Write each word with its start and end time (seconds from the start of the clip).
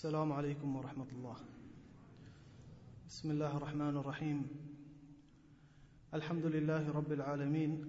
السلام 0.00 0.32
عليكم 0.32 0.76
ورحمة 0.76 1.06
الله. 1.12 1.36
بسم 3.08 3.30
الله 3.30 3.56
الرحمن 3.56 3.96
الرحيم. 3.96 4.46
الحمد 6.14 6.46
لله 6.46 6.90
رب 6.90 7.12
العالمين. 7.12 7.84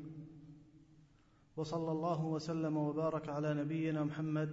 وصلى 1.58 1.92
الله 1.92 2.26
وسلم 2.26 2.78
وبارك 2.78 3.30
على 3.30 3.54
نبينا 3.54 4.04
محمد 4.04 4.50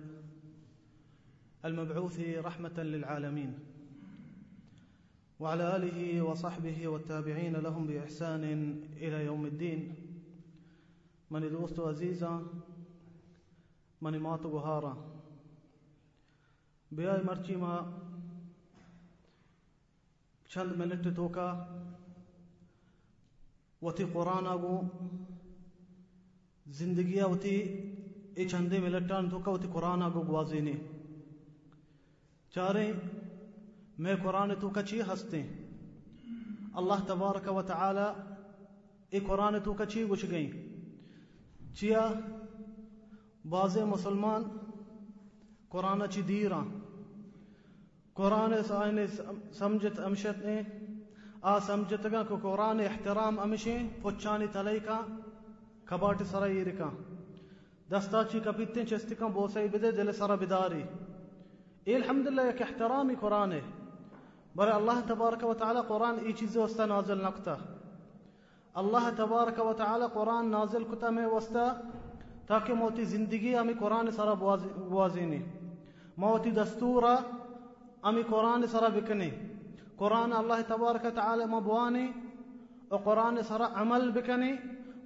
المبعوث 1.65 2.21
رحمة 2.21 2.79
للعالمين. 2.79 3.59
وعلى 5.41 5.77
آله 5.77 6.23
وصحبه 6.23 6.89
والتابعين 6.89 7.57
لهم 7.57 7.87
بإحسان 7.87 8.45
إلى 8.97 9.25
يوم 9.25 9.47
الدين. 9.47 9.95
من 11.31 11.51
دوست 11.51 11.81
عزيزا 11.81 12.47
من 14.03 14.19
مات 14.19 14.47
بهارا. 14.47 15.18
بیای 16.97 17.23
مرچی 17.23 17.57
ما 17.57 17.75
چند 20.53 20.77
منٹ 20.77 21.07
توکا 21.17 21.49
وتی 23.83 24.05
قرآن 24.05 24.47
آگو، 24.47 24.81
زندگی 26.67 27.21
وتی 27.21 27.57
ای 28.35 28.49
چندے 28.49 28.79
ملٹان 28.79 29.29
توکا 29.31 29.51
وتی 29.51 29.69
قرآن 29.73 30.03
آگو 30.03 30.23
گوازینے 30.23 30.73
چارے، 32.55 32.93
میں 33.99 34.15
قرآن 34.23 34.51
توکا 34.61 34.83
چی 34.83 35.01
ہستے؟ 35.13 35.43
اللہ 36.75 37.07
تبارک 37.07 37.53
و 37.53 37.63
تعالی 37.63 38.09
ای 39.11 39.21
قرآن 39.21 39.61
توکا 39.65 39.85
چی 39.87 40.05
گوش 40.09 40.25
گئیں؟ 40.31 40.51
چیا 41.75 42.09
باز 43.45 43.77
مسلمان 43.79 44.43
قرآن 45.69 46.01
چی 46.11 46.23
دیرا 46.23 46.63
قرآن 48.19 48.55
سائن 48.69 48.99
سمجت 49.53 50.01
امشت 50.01 50.45
نے، 50.45 50.63
آ 51.43 51.59
سمجت 51.59 52.07
گا 52.13 52.23
کہ 52.23 52.35
قرآن 52.43 52.81
احترام 52.81 53.39
امشیں 53.39 53.89
پچانی 54.03 54.47
تلئی 54.53 54.81
کا، 54.81 55.01
کباٹ 55.85 56.23
سرائی 56.31 56.65
رکا 56.65 56.89
دستا 57.91 58.23
چی 58.33 58.41
کپیتیں 58.41 58.85
چستی 58.85 59.15
کا 59.15 59.27
بوسائی 59.27 59.69
بدے، 59.69 59.91
دل 59.91 60.13
سرا 60.13 60.35
بداری۔ 60.35 60.83
اے 61.85 61.95
الحمدللہ 61.95 62.41
یک 62.41 62.63
احترامی 62.63 63.15
قرآن 63.21 63.53
ہے۔ 63.53 63.61
برے 64.57 64.71
اللہ 64.71 65.01
تبارک 65.07 65.45
و 65.45 65.55
تعالی 65.55 65.81
قرآن 65.89 66.15
ای 66.23 66.33
چیز 66.33 66.57
وستا 66.57 66.87
نازل 66.87 67.19
نکتا۔ 67.25 67.55
اللہ 68.75 69.11
تبارک 69.17 69.67
و 69.67 69.73
تعالی 69.73 70.05
قرآن 70.13 70.51
نازل 70.51 70.85
کتا 70.85 71.11
میں 71.11 71.27
وستا 71.27 71.73
تاکہ 72.47 72.75
موتی 72.75 73.05
زندگی 73.05 73.59
ہمیں 73.59 73.75
قرآن 73.79 74.11
سرا 74.11 74.33
بوازینی 74.33 75.43
موتی 76.17 76.51
دستورا 76.51 77.17
امی 78.03 78.23
قرآن 78.29 78.67
سرا 78.67 78.89
বিকনে 78.89 79.31
قرآن 79.97 80.33
اللہ 80.33 80.55
تبارک 80.69 81.07
تعالی 81.15 81.45
ما 81.45 81.59
بوانے 81.59 82.11
او 82.89 82.97
قرآن 82.97 83.43
سرا 83.49 83.69
عمل 83.75 84.11
বিকনে 84.11 84.53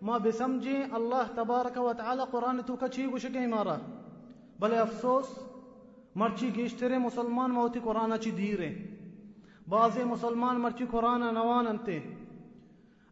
ما 0.02 0.18
بسمجی 0.18 0.76
اللہ 0.92 1.32
تبارک 1.34 1.78
و 1.78 1.92
تعالی 1.92 2.22
قرآن 2.30 2.62
تو 2.62 2.76
کچھی 2.76 3.06
گوش 3.10 3.26
گئی 3.34 3.46
مارا. 3.46 3.76
بلے 4.58 4.78
افسوس، 4.78 5.26
مرچی 6.14 6.50
گیشترے 6.56 6.98
مسلمان 6.98 7.50
موتی 7.50 7.80
قرآن 7.82 8.12
چی 8.20 8.30
دیرے. 8.30 8.74
بعض 9.68 9.98
مسلمان 9.98 10.60
مرچی 10.60 10.84
قرآن 10.90 11.20
نوان 11.34 11.66
انتے. 11.66 11.98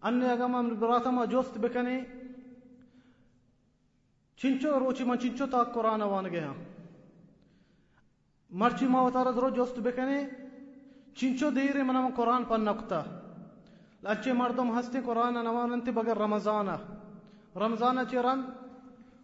اننے 0.03 0.31
اگم 0.31 0.75
براتا 0.81 1.11
ما 1.11 1.25
جوست 1.25 1.59
بکنے. 1.59 2.01
چنچو 4.37 4.79
روچی 4.79 5.05
من 5.05 5.19
چنچو 5.19 5.47
تاک 5.47 5.75
قرآن 5.75 6.03
وان 6.03 6.25
گیا. 6.25 6.53
مرچی 8.53 8.87
ما 8.87 9.07
وتارد 9.07 9.39
رو 9.39 9.51
جست 9.51 9.81
بکنه 9.81 10.31
چینچو 11.15 11.51
دیری 11.51 11.83
منم 11.83 12.09
قرآن 12.09 12.45
پن 12.45 12.69
نکتا 12.69 13.05
لچه 14.03 14.33
مردم 14.33 14.71
هستی 14.71 15.01
قرآن 15.01 15.37
نواننتی 15.37 15.91
بگر 15.91 16.15
رمضانه. 16.15 16.79
رمضانه 17.57 18.05
چیرن 18.07 18.45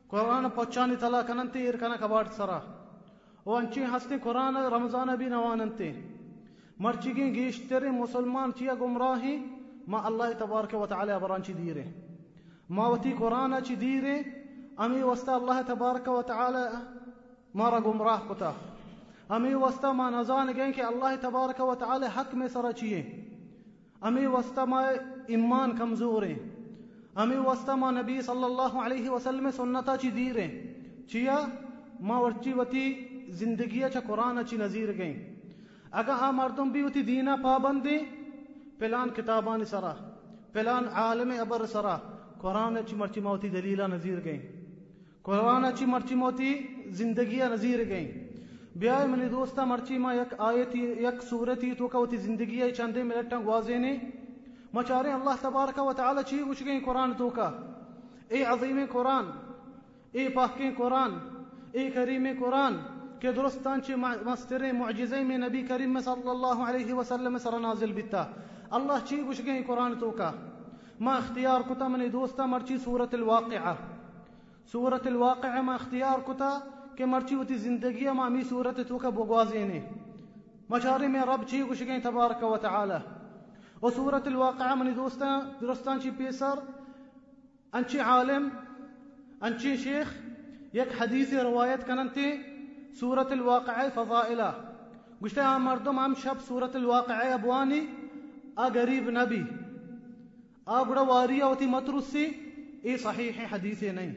قرآن 0.08 0.48
پچانی 0.48 0.96
تلا 0.96 1.22
کننتی 1.22 1.58
ایر 1.58 1.76
کنه 1.76 1.96
کباٹ 1.96 2.32
سرا. 2.32 2.60
و 3.46 3.50
انچی 3.50 3.82
هستی 3.82 4.16
قرآن 4.16 4.56
رمضان 4.56 5.16
بی 5.16 5.28
نواننتی. 5.28 5.94
مرچیگی 6.80 7.32
گیشتری 7.32 7.90
مسلمان 7.90 8.52
چیا 8.52 8.76
گمراهی؟ 8.76 9.44
ما 9.86 10.02
الله 10.02 10.34
تبارک 10.34 10.74
و 10.74 10.86
تعالی 10.86 11.18
بران 11.18 11.42
چی 11.42 11.52
دیره 11.52 11.84
ما 12.70 12.92
وتی 12.92 13.14
قرآن 13.14 13.60
چی 13.60 13.76
دیره 13.76 14.24
امی 14.78 15.02
وستا 15.02 15.34
الله 15.36 15.62
تبارک 15.62 16.08
و 16.08 16.22
تعالی 16.22 16.64
ما 17.54 17.68
را 17.68 17.80
کتا. 18.28 18.54
ئەمی 19.30 19.54
وەستە 19.62 19.90
مانەزانگەین 20.00 20.72
کە 20.76 20.82
ئەلهی 20.88 21.22
تەبارکەوە 21.24 21.74
تعالی 21.82 22.08
حەکمێ 22.16 22.48
سەرە 22.54 22.72
چیە 22.78 23.02
ئەمی 24.02 24.26
وەستەمای 24.34 24.94
ئیمان 25.32 25.70
کەم 25.78 25.92
زۆرێ 26.00 26.34
ئەمی 27.18 27.40
وەستەما 27.48 27.90
نەبی 27.98 28.22
صل 28.28 28.42
الله 28.50 28.74
عليه 28.84 29.06
وسلمە 29.14 29.50
سنەتا 29.58 29.94
چی 30.02 30.10
ماں 32.00 32.20
ورچی 32.22 32.52
وتی 32.58 32.86
زندگی 33.38 33.80
چە 33.94 34.00
قڕانە 34.08 34.42
چی 34.48 34.56
گئیں۔ 35.00 35.16
اگر 35.92 36.14
ہاں 36.20 36.32
مردم 36.32 36.68
بھی 36.70 36.80
بیوتی 36.82 37.02
دینہ 37.02 37.34
پابندی 37.42 37.98
پلان 38.78 39.08
کتابانی 39.16 39.64
سرا۔ 39.64 39.94
پلان 40.52 40.84
عالمی 40.88 41.36
ئەبەر 41.38 41.66
سەرە 41.74 41.96
قڕانە 42.42 42.80
چی 42.88 42.94
مەرچی 43.00 43.20
ماوتی 43.26 43.50
دەلیلە 43.50 43.86
نەزیرگەین 43.94 44.42
قڕانە 45.26 45.70
چی 45.78 45.84
موتی 46.22 46.52
زندگی 46.98 47.38
زندگیە 47.40 47.84
گئیں۔ 47.92 48.25
بیای 48.80 49.06
منی 49.06 49.28
دوستا 49.28 49.64
مرچی 49.64 49.98
ما 49.98 50.12
یک 50.14 50.32
آیتی، 50.38 50.80
یک 51.02 51.22
سورتی 51.28 51.74
تو 51.74 51.88
کوتی 51.88 52.16
زندگی 52.16 52.70
چندے 52.76 53.02
ملٹن 53.02 53.44
گوازینے 53.44 53.92
مچارے 54.74 55.10
اللہ 55.12 55.36
تبارک 55.40 55.78
و 55.78 55.92
تعالی 55.96 56.22
چی 56.26 56.40
گوش 56.46 56.60
گئیں 56.64 56.80
قرآن 56.84 57.12
تو 57.18 57.28
کا؟ 57.36 57.48
اے 58.28 58.42
عظیم 58.44 58.78
قرآن 58.92 59.24
اے 60.12 60.28
پاکیں 60.34 60.70
قرآن 60.76 61.12
اے 61.72 61.88
کریم 61.94 62.26
قرآن، 62.38 62.74
کہ 63.20 63.32
درستان 63.36 63.82
چی 63.82 63.94
مستر 63.96 64.62
معجزے 64.72 65.22
میں 65.24 65.38
نبی 65.38 65.62
کریم 65.68 65.98
صلی 66.04 66.28
اللہ 66.30 66.62
علیہ 66.68 66.92
وسلم 66.94 67.38
سر 67.42 67.58
نازل 67.60 67.92
بیتا. 67.92 68.24
اللہ 68.76 69.06
چی 69.08 69.22
گوش 69.26 69.40
گئیں 69.46 69.62
قرآن 69.66 69.98
تو 70.00 70.10
کا؟ 70.10 70.30
ما 71.00 71.16
اختیار 71.16 71.60
کتا 71.68 71.88
منی 71.88 72.08
دوستا 72.08 72.46
مرچی 72.46 72.76
سورت 72.84 73.14
الواقعہ. 73.14 73.74
سورت 74.72 75.06
الواقعہ 75.06 75.60
ما 75.62 75.74
اختیار 75.74 76.18
کتا 76.26 76.58
کہ 76.96 77.04
مرچی 77.04 77.34
ہوتی 77.34 77.54
زندگی 77.54 78.08
ما 78.08 78.28
می 78.28 78.42
صورت 78.48 78.80
تو 78.88 78.98
کا 78.98 79.10
بغوازینے 79.10 79.80
مشاری 80.68 81.06
میں 81.06 81.20
رب 81.20 81.48
چی 81.48 81.62
گوشگیں 81.68 81.98
تبارک 81.98 82.42
و 82.42 82.56
تعالی. 82.56 82.94
و 83.82 83.90
سورة 83.90 84.22
الواقعة 84.26 84.74
من 84.74 84.92
دوستان 84.92 85.40
درستان 85.60 86.00
چی 86.00 86.10
پیسر؟ 86.10 86.54
انچی 87.72 87.98
عالم؟ 87.98 88.50
انچی 89.40 89.76
شیخ؟ 89.76 90.14
یک 90.72 91.02
حدیث 91.02 91.32
روایت 91.32 91.86
کننتی 91.86 92.32
سورة 93.00 93.26
الواقعة 93.30 93.88
فضائلة. 93.94 94.50
گوشتے 95.20 95.40
ہم 95.40 95.64
مردم 95.64 95.98
ہم 95.98 96.12
شب 96.22 96.34
سورة 96.48 96.70
الواقعة 96.74 97.32
ابوانی 97.32 97.86
آ 98.56 98.68
غریب 98.74 99.10
نبی. 99.10 99.42
آ 100.66 100.82
بڑا 100.82 101.02
واریا 101.02 101.46
ہوتی 101.46 101.66
مترسی 101.66 102.26
ای 102.82 102.96
صحیح 102.96 103.40
حدیث 103.50 103.82
نہیں 103.82 104.14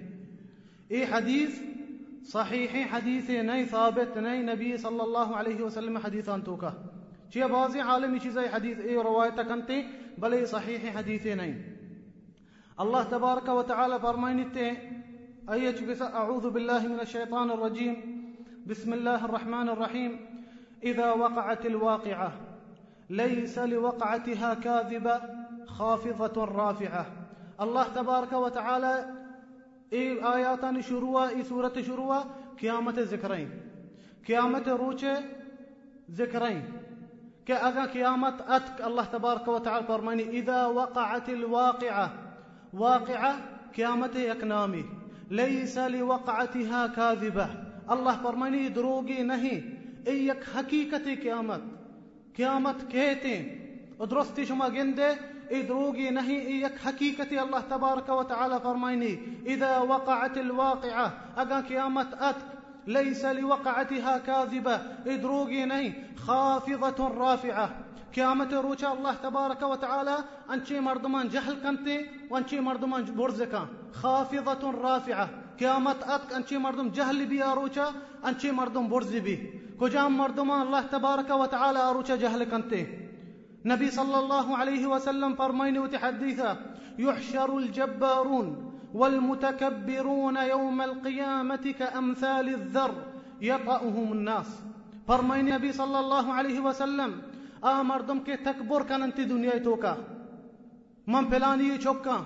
صحيح 2.23 2.87
حديث 2.87 3.29
ني 3.29 3.65
ثابت 3.65 4.17
ني 4.17 4.41
نبي 4.41 4.77
صلى 4.77 5.03
الله 5.03 5.35
عليه 5.35 5.63
وسلم 5.63 5.97
حديثان 5.97 6.43
توكا. 6.43 6.73
چه 7.29 7.47
بعضی 7.47 7.79
عالمی 7.79 8.19
چیزای 8.19 8.47
حدیث 8.47 8.79
ای 8.79 8.95
روایت 8.95 9.39
کنتے 9.47 9.81
بلے 10.17 10.45
صحیح 10.45 10.97
حدیث 10.97 11.25
نہیں 11.25 11.53
الله 12.79 13.03
تبارك 13.03 13.49
وتعالى 13.49 13.95
فرماینتے 14.01 14.69
ايت 15.49 15.83
بس 15.83 16.01
أعوذ 16.01 16.49
بالله 16.49 16.87
من 16.87 16.99
الشيطان 16.99 17.51
الرجيم 17.51 17.95
بسم 18.67 18.93
الله 18.93 19.25
الرحمن 19.25 19.69
الرحيم 19.69 20.25
إذا 20.83 21.11
وقعت 21.11 21.65
الواقعة 21.65 22.31
ليس 23.09 23.59
لوقعتها 23.59 24.53
كاذبة 24.53 25.21
خافضة 25.67 26.45
رافعة. 26.45 27.05
الله 27.61 27.83
تبارك 27.83 28.33
وتعالى 28.33 29.18
ای 29.89 30.19
آیاتان 30.19 30.81
شروع 30.81 31.17
ای 31.17 31.43
صورت 31.43 31.81
شروع؟ 31.81 32.15
قیامت 32.59 33.03
ذکرین 33.03 33.47
قیامت 34.25 34.67
روچے 34.67 35.13
ذکرین 36.17 36.61
کہ 37.45 37.53
اگا 37.61 37.85
قیامت 37.91 38.41
اتک 38.41 38.81
اللہ 38.81 39.01
تبارک 39.11 39.47
و 39.47 39.59
تعالی 39.59 39.85
فرمانی 39.87 40.23
إذا 40.23 40.65
وقعت 40.65 41.29
الواقعة 41.29 42.09
واقعة 42.73 43.33
قیامت 43.75 44.15
یکنامی 44.15 44.81
لیس 45.29 45.77
لوقعتها 45.77 46.85
كاذبة. 46.95 47.47
اللہ 47.87 48.21
فرمانی 48.21 48.67
دروگی 48.69 49.23
نہیں 49.23 49.59
ای 50.05 50.17
یک 50.17 50.57
حقیقت 50.57 51.07
قیامت 51.23 51.61
قیامت 52.35 52.91
کہتے 52.91 53.37
درستی 54.09 54.45
شما 54.45 54.67
گندے 55.49 55.57
ادروگي 55.57 56.09
نهي 56.09 56.61
يك 56.61 56.77
حقيقتي 56.77 57.41
الله 57.41 57.59
تبارك 57.59 58.09
وتعالى 58.09 58.59
فرميني 58.59 59.19
إذا 59.45 59.77
وقعت 59.77 60.37
الواقعة 60.37 61.13
أجا 61.37 61.59
قيامت 61.59 62.13
أتك 62.13 62.45
ليس 62.87 63.25
لوقعتها 63.25 64.17
كاذبة. 64.17 64.81
ادروغي 65.07 65.65
نهي 65.65 65.93
خافضة 66.17 67.07
رافعة. 67.07 67.69
قیامت 68.15 68.53
روچا 68.53 68.93
الله 68.93 69.13
تبارك 69.13 69.61
وتعالى 69.61 70.17
انچي 70.49 70.79
مردمان 70.79 71.29
جهل 71.29 71.55
كنتي 71.63 72.05
وانچي 72.29 72.59
مردمان 72.59 73.15
برزكا. 73.15 73.67
خافضة 73.93 74.71
رافعة. 74.71 75.29
قیامت 75.59 76.03
أت 76.03 76.33
انچي 76.33 76.57
مردم 76.57 76.89
جهل 76.89 77.25
بي 77.25 77.43
روچا 77.43 77.93
انچي 78.25 78.51
مردم 78.51 78.87
برزي 78.89 79.19
بي. 79.19 79.35
کجام 79.81 80.17
مردمان 80.17 80.61
الله 80.61 80.81
تبارك 80.81 81.29
وتعالى 81.29 81.91
روچا 81.91 82.15
جهل 82.15 82.43
كنتي. 82.43 83.08
نبي 83.65 83.91
صلى 83.91 84.19
الله 84.19 84.57
عليه 84.57 84.87
وسلم 84.87 85.35
فرمين 85.35 85.77
وتحديثا 85.77 86.57
يحشر 86.99 87.57
الجبارون 87.57 88.73
والمتكبرون 88.93 90.37
يوم 90.37 90.81
القيامة 90.81 91.73
كأمثال 91.79 92.49
الذر 92.49 92.93
يطأهم 93.41 94.11
الناس. 94.11 94.45
فرمين 95.07 95.45
نبي 95.53 95.71
صلى 95.71 95.99
الله 95.99 96.33
عليه 96.33 96.59
وسلم 96.59 97.19
آ 97.61 97.81
مردم 97.81 98.19
کے 98.19 98.35
تکبر 98.35 98.83
کننتی 98.87 99.23
دنیا 99.25 99.57
توکا 99.63 99.95
من 101.07 101.25
پلانی 101.25 101.77
چوکا 101.83 102.17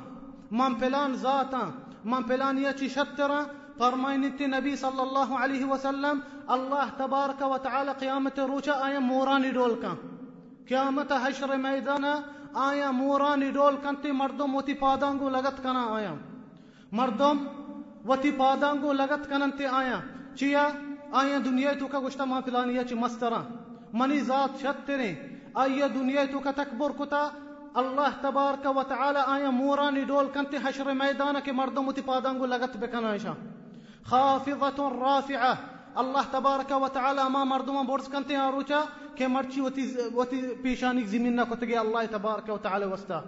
من 0.51 0.75
پلان 0.75 1.15
ذاتا 1.15 1.69
من 2.06 2.24
پلانی 2.24 2.65
چی 2.79 2.89
شترا. 2.89 3.44
فرماینتی 3.77 4.47
نبی 4.47 4.75
صلی 4.75 5.00
الله 5.00 5.38
علیه 5.44 5.65
وسلم 5.65 6.19
الله 6.47 6.89
تبارك 6.97 7.41
وتعالى 7.41 7.91
قيامة 8.00 8.45
روچا 8.50 8.71
آیا 8.88 9.00
مورانی 9.00 9.51
ڈول 9.51 9.74
کا 9.81 9.94
قیامت 10.69 11.12
حشر 11.12 11.56
میدان 11.56 12.06
آیا 12.54 12.92
مورانی 12.92 13.51
ڈول 13.51 13.75
کنتی 13.75 14.12
مردم 14.12 14.56
وتی 14.56 14.74
پادانگو 14.74 15.30
لگت 15.30 15.63
کنا 15.63 15.83
آیا. 15.83 16.13
مردم 16.92 17.38
وتی 18.06 18.31
پادانگو 18.31 18.94
لگت 18.94 19.30
کننتی 19.30 19.65
آیا. 19.65 20.00
چیا؟ 20.36 20.68
آیا 21.12 21.38
دنیا 21.45 21.74
تو 21.74 21.88
کا 21.88 22.00
گشتہ 22.00 22.24
ما 22.24 22.39
فلانیا 22.42 22.83
چی 22.83 22.95
مسترا 22.95 23.42
منی 23.94 24.19
ذات 24.19 24.62
شت 24.62 24.88
تیرے 24.88 25.13
آیا 25.54 25.88
دنیا 25.88 26.24
تو 26.31 26.39
کا 26.39 26.51
تکبر 26.51 26.92
کتا؟ 26.98 27.30
اللہ 27.75 28.21
تبارک 28.21 28.77
و 28.77 28.83
تعالی 28.83 29.19
آیا 29.27 29.50
مورانی 29.50 30.04
ڈول 30.04 30.27
کنتی 30.33 30.57
حشر 30.57 30.94
میدان 30.94 31.36
کے 31.44 31.51
مردم 31.51 31.88
وتی 31.88 32.01
پادانگو 32.01 32.45
لگت 32.45 32.77
بکنا 32.77 33.12
ایشا 33.12 33.33
خافضت 34.06 34.80
رافعہ 34.80 35.54
الله 35.97 36.23
تبارك 36.23 36.71
وتعالى 36.71 37.29
ما 37.29 37.43
مردم 37.43 37.85
بورس 37.85 38.07
كنت 38.09 38.31
هاروچا 38.31 38.79
كي 39.15 39.27
مرچي 39.27 39.61
وتي 39.61 39.83
وتي 40.13 40.55
بيشانيك 40.63 41.05
زميننا 41.05 41.43
كتگي 41.43 41.81
الله 41.81 42.05
تبارك 42.05 42.49
وتعالى 42.49 42.85
وستا. 42.85 43.23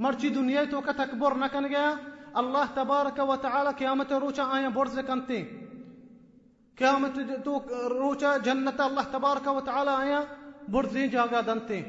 مرچي 0.00 0.28
دنيا 0.28 0.64
تو 0.64 0.80
كتكبر 0.80 1.36
نكنگا 1.36 1.96
الله 2.36 2.66
تبارك 2.66 3.18
وتعالى 3.18 3.70
قيامت 3.70 4.12
روچا 4.12 4.44
آية 4.56 4.68
بورس 4.68 4.98
كنتي 4.98 5.46
قیامت 6.78 7.16
تو 7.44 7.60
روچا 7.88 8.36
جنت 8.36 8.80
الله 8.80 9.02
تبارك 9.02 9.46
وتعالى 9.46 9.92
آیا 10.02 10.20
برزي 10.68 11.08
جاگا 11.08 11.40
دنتے 11.40 11.82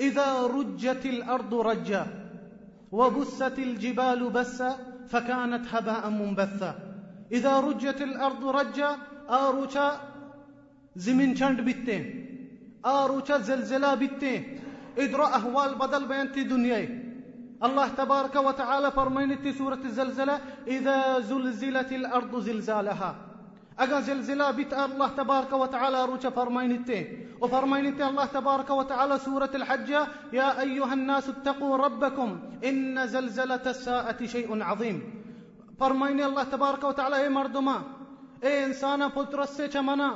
إذا 0.00 0.46
رجت 0.46 1.06
الأرض 1.06 1.54
رجا 1.54 2.06
وبست 2.92 3.58
الجبال 3.58 4.30
بسا 4.30 4.78
فكانت 5.08 5.74
هباء 5.74 6.10
منبثا. 6.10 6.74
إذا 7.32 7.60
رجت 7.60 8.02
الأرض 8.02 8.46
رجا 8.46 8.96
آروچا 9.36 9.90
زمین 11.04 11.34
چند 11.34 11.60
بیتے 11.64 11.96
آروچا 12.82 13.36
زلزلة 13.48 13.94
بیتے 14.00 14.32
ادرا 15.04 15.26
أهوال 15.38 15.74
بدل 15.74 16.04
بينتي 16.06 16.44
دنيا 16.44 16.78
الله 17.66 17.88
تبارك 17.88 18.36
وتعالى 18.36 18.90
فرمينتي 18.90 19.52
سورة 19.52 19.78
الزلزلة 19.84 20.40
إذا 20.66 21.20
زلزلت 21.20 21.92
الأرض 21.92 22.40
زلزالها 22.40 23.14
اگر 23.78 24.00
زلزلة 24.00 24.50
بيت 24.50 24.72
الله 24.72 25.08
تبارك 25.08 25.52
وتعالى 25.52 26.04
روچا 26.04 26.30
فرماينتي 26.30 27.06
وفرماينتي 27.40 28.04
الله 28.08 28.24
تبارك 28.24 28.70
وتعالى 28.70 29.18
سورة 29.18 29.50
الحجة 29.54 30.06
يا 30.32 30.60
أيها 30.60 30.94
الناس 30.94 31.28
اتقوا 31.28 31.76
ربكم 31.76 32.38
إن 32.64 33.06
زلزلة 33.06 33.62
الساعة 33.66 34.26
شيء 34.26 34.62
عظيم 34.62 35.02
فرمايني 35.80 36.26
الله 36.26 36.44
تبارك 36.44 36.84
وتعالى 36.84 37.16
اي 37.16 37.28
مردما 37.28 37.82
اي 38.44 38.66
انسانا 38.66 39.06
بطرسي 39.08 39.68
چمنا 39.68 40.10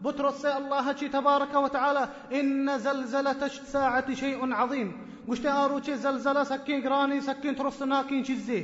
بطرسي 0.00 0.56
الله 0.56 0.92
تبارك 0.92 1.54
وتعالى 1.54 2.08
إن 2.32 2.78
زلزلة 2.78 3.46
الساعة 3.46 4.14
شيء 4.14 4.52
عظيم. 4.52 4.88
قشتي 5.28 5.48
آروچي 5.48 5.96
زلزلة 5.96 6.44
سكين 6.44 6.82
قراني 6.88 7.20
سكين 7.20 7.56
ترسناكين 7.56 8.24
چزي 8.24 8.60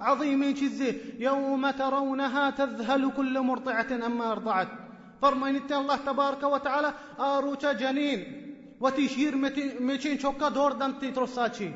عظيم 0.00 0.54
شزي 0.54 0.90
يوم 1.18 1.70
ترونها 1.70 2.50
تذهل 2.50 3.12
كل 3.16 3.40
مرضعة 3.40 3.90
أما 4.06 4.32
أرضعت. 4.32 4.68
فرمين 5.22 5.56
الله 5.70 5.96
تبارك 5.96 6.42
وتعالى 6.42 6.92
آروتا 7.20 7.72
جنين 7.72 8.20
وتشير 8.80 9.34
ميشين 9.80 10.18
شوكا 10.18 10.48
دور 10.48 10.72
دانتي 10.72 11.10
ترساتشي 11.10 11.70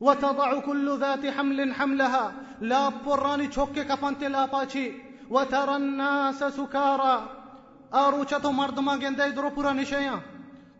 وتضع 0.00 0.60
كل 0.60 0.98
ذات 0.98 1.26
حمل 1.26 1.74
حملها 1.74 2.32
لا 2.60 2.88
براني 2.88 3.52
شوكي 3.52 3.84
كفانتي 3.84 4.28
لا 4.28 4.46
باتشي 4.46 5.09
وترى 5.30 5.76
الناس 5.76 6.44
سكارى. 6.44 7.16
آروتا 7.94 8.50
مردما 8.50 8.96
جندي 8.96 9.30
دروبورا 9.30 9.72
نشيا 9.72 10.20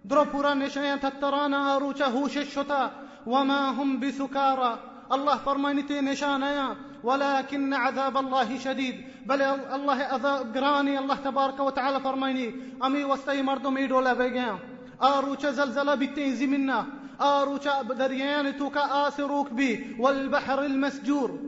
دروبورا 0.05 0.55
نشيا 0.55 0.97
تترانا 0.97 1.77
آروتا 1.77 2.07
هوش 2.07 2.39
الشتا 2.39 2.91
وما 3.27 3.71
هم 3.71 4.01
بسكارى 4.01 4.79
الله 5.13 5.37
فرمانتي 5.37 6.01
نشانيا 6.01 6.77
ولكن 7.05 7.75
عذاب 7.75 8.17
الله 8.17 8.59
شديد 8.59 8.95
بل 9.27 9.43
الله 9.43 9.95
عذاب 9.95 10.57
قراني 10.57 10.99
الله 10.99 11.17
تبارك 11.17 11.61
وتعالى 11.61 12.01
فرماني 12.01 12.55
أمي 12.85 13.05
وستي 13.05 13.43
مردم 13.43 13.77
إيدولا 13.77 14.13
بيجان 14.13 14.59
آروچ 15.03 15.47
زلزلة 15.47 15.95
بالتنزي 15.95 16.47
منا 16.47 16.87
آروچ 17.21 17.69
دريان 17.91 18.57
توكا 18.59 19.09
آسروك 19.09 19.53
بي 19.53 19.97
والبحر 19.99 20.63
المسجور. 20.63 21.39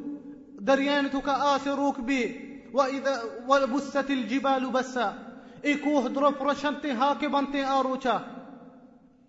دريان 0.60 1.10
توكا 1.10 1.56
آسروك 1.56 2.00
بي 2.00 2.51
وإذا 2.74 3.22
وبست 3.48 4.10
الجبال 4.10 4.70
بسا. 4.70 5.14
إيكوه 5.64 6.08
دروب 6.08 6.42
رشنتي 6.42 6.92
هاكي 6.92 7.28
بنتي 7.28 7.64
آروچا. 7.64 8.20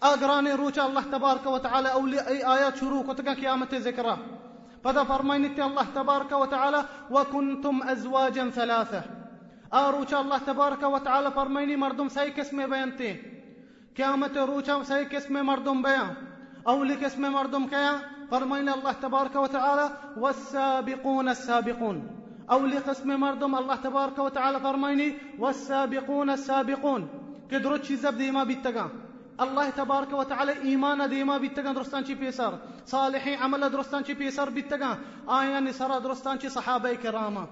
اگران 0.04 0.48
روچا 0.48 0.86
الله 0.86 1.02
تبارك 1.02 1.46
وتعالى 1.46 1.92
أولي 1.92 2.28
أي 2.28 2.44
آيات 2.54 2.76
شروع 2.76 3.04
كتك 3.04 3.30
قيامة 3.30 3.68
ذكرى 3.72 4.18
فذا 4.84 5.04
فرمين 5.04 5.62
الله 5.62 5.86
تبارك 5.96 6.32
وتعالى 6.32 6.86
وكنتم 7.12 7.84
أزواجا 7.84 8.50
ثلاثة. 8.50 9.02
آروچا 9.74 10.14
الله 10.14 10.38
تبارك 10.38 10.84
وتعالى 10.84 11.32
فرميني 11.32 11.76
مردم 11.76 12.10
سيك 12.10 12.40
اسم 12.40 12.68
بيانتي. 12.68 13.22
قيامة 13.98 14.36
روچا 14.46 14.84
سيك 14.84 15.16
اسم 15.16 15.46
مردم 15.46 15.82
بيان. 15.82 16.16
أولي 16.68 17.06
اسم 17.06 17.22
مردم 17.34 17.68
كيا 17.68 18.02
فرمين 18.32 18.70
الله 18.70 18.92
تبارك 18.92 19.36
وتعالى 19.36 19.90
والسابقون 20.18 21.30
السابقون. 21.30 22.23
أولي 22.52 22.78
قسم 22.78 23.20
مردم 23.20 23.56
الله 23.56 23.76
تبارك 23.76 24.20
وتعالى 24.20 24.60
فرميني 24.60 25.18
والسابقون 25.40 26.30
السابقون. 26.30 27.08
كدروتشي 27.52 27.96
زبدي 27.96 28.32
ما 28.32 28.44
بيتقان 28.44 28.90
الله 29.42 29.70
تبارك 29.70 30.14
وتعالى 30.14 30.62
إيمان 30.62 31.10
ديما 31.10 31.38
بيتغان 31.38 31.76
درستان 31.76 32.04
چي 32.06 32.14
بيسر. 32.14 32.60
صالحي 32.86 33.36
عمل 33.36 33.70
درستان 33.70 34.04
چي 34.04 34.14
بيسر 34.14 34.50
بيتغان 34.50 34.98
آيان 35.30 35.64
نسرا 35.64 36.00
درستان 36.00 36.40
چي 36.40 36.50
صحابة 36.50 36.94
كرامة. 36.94 37.48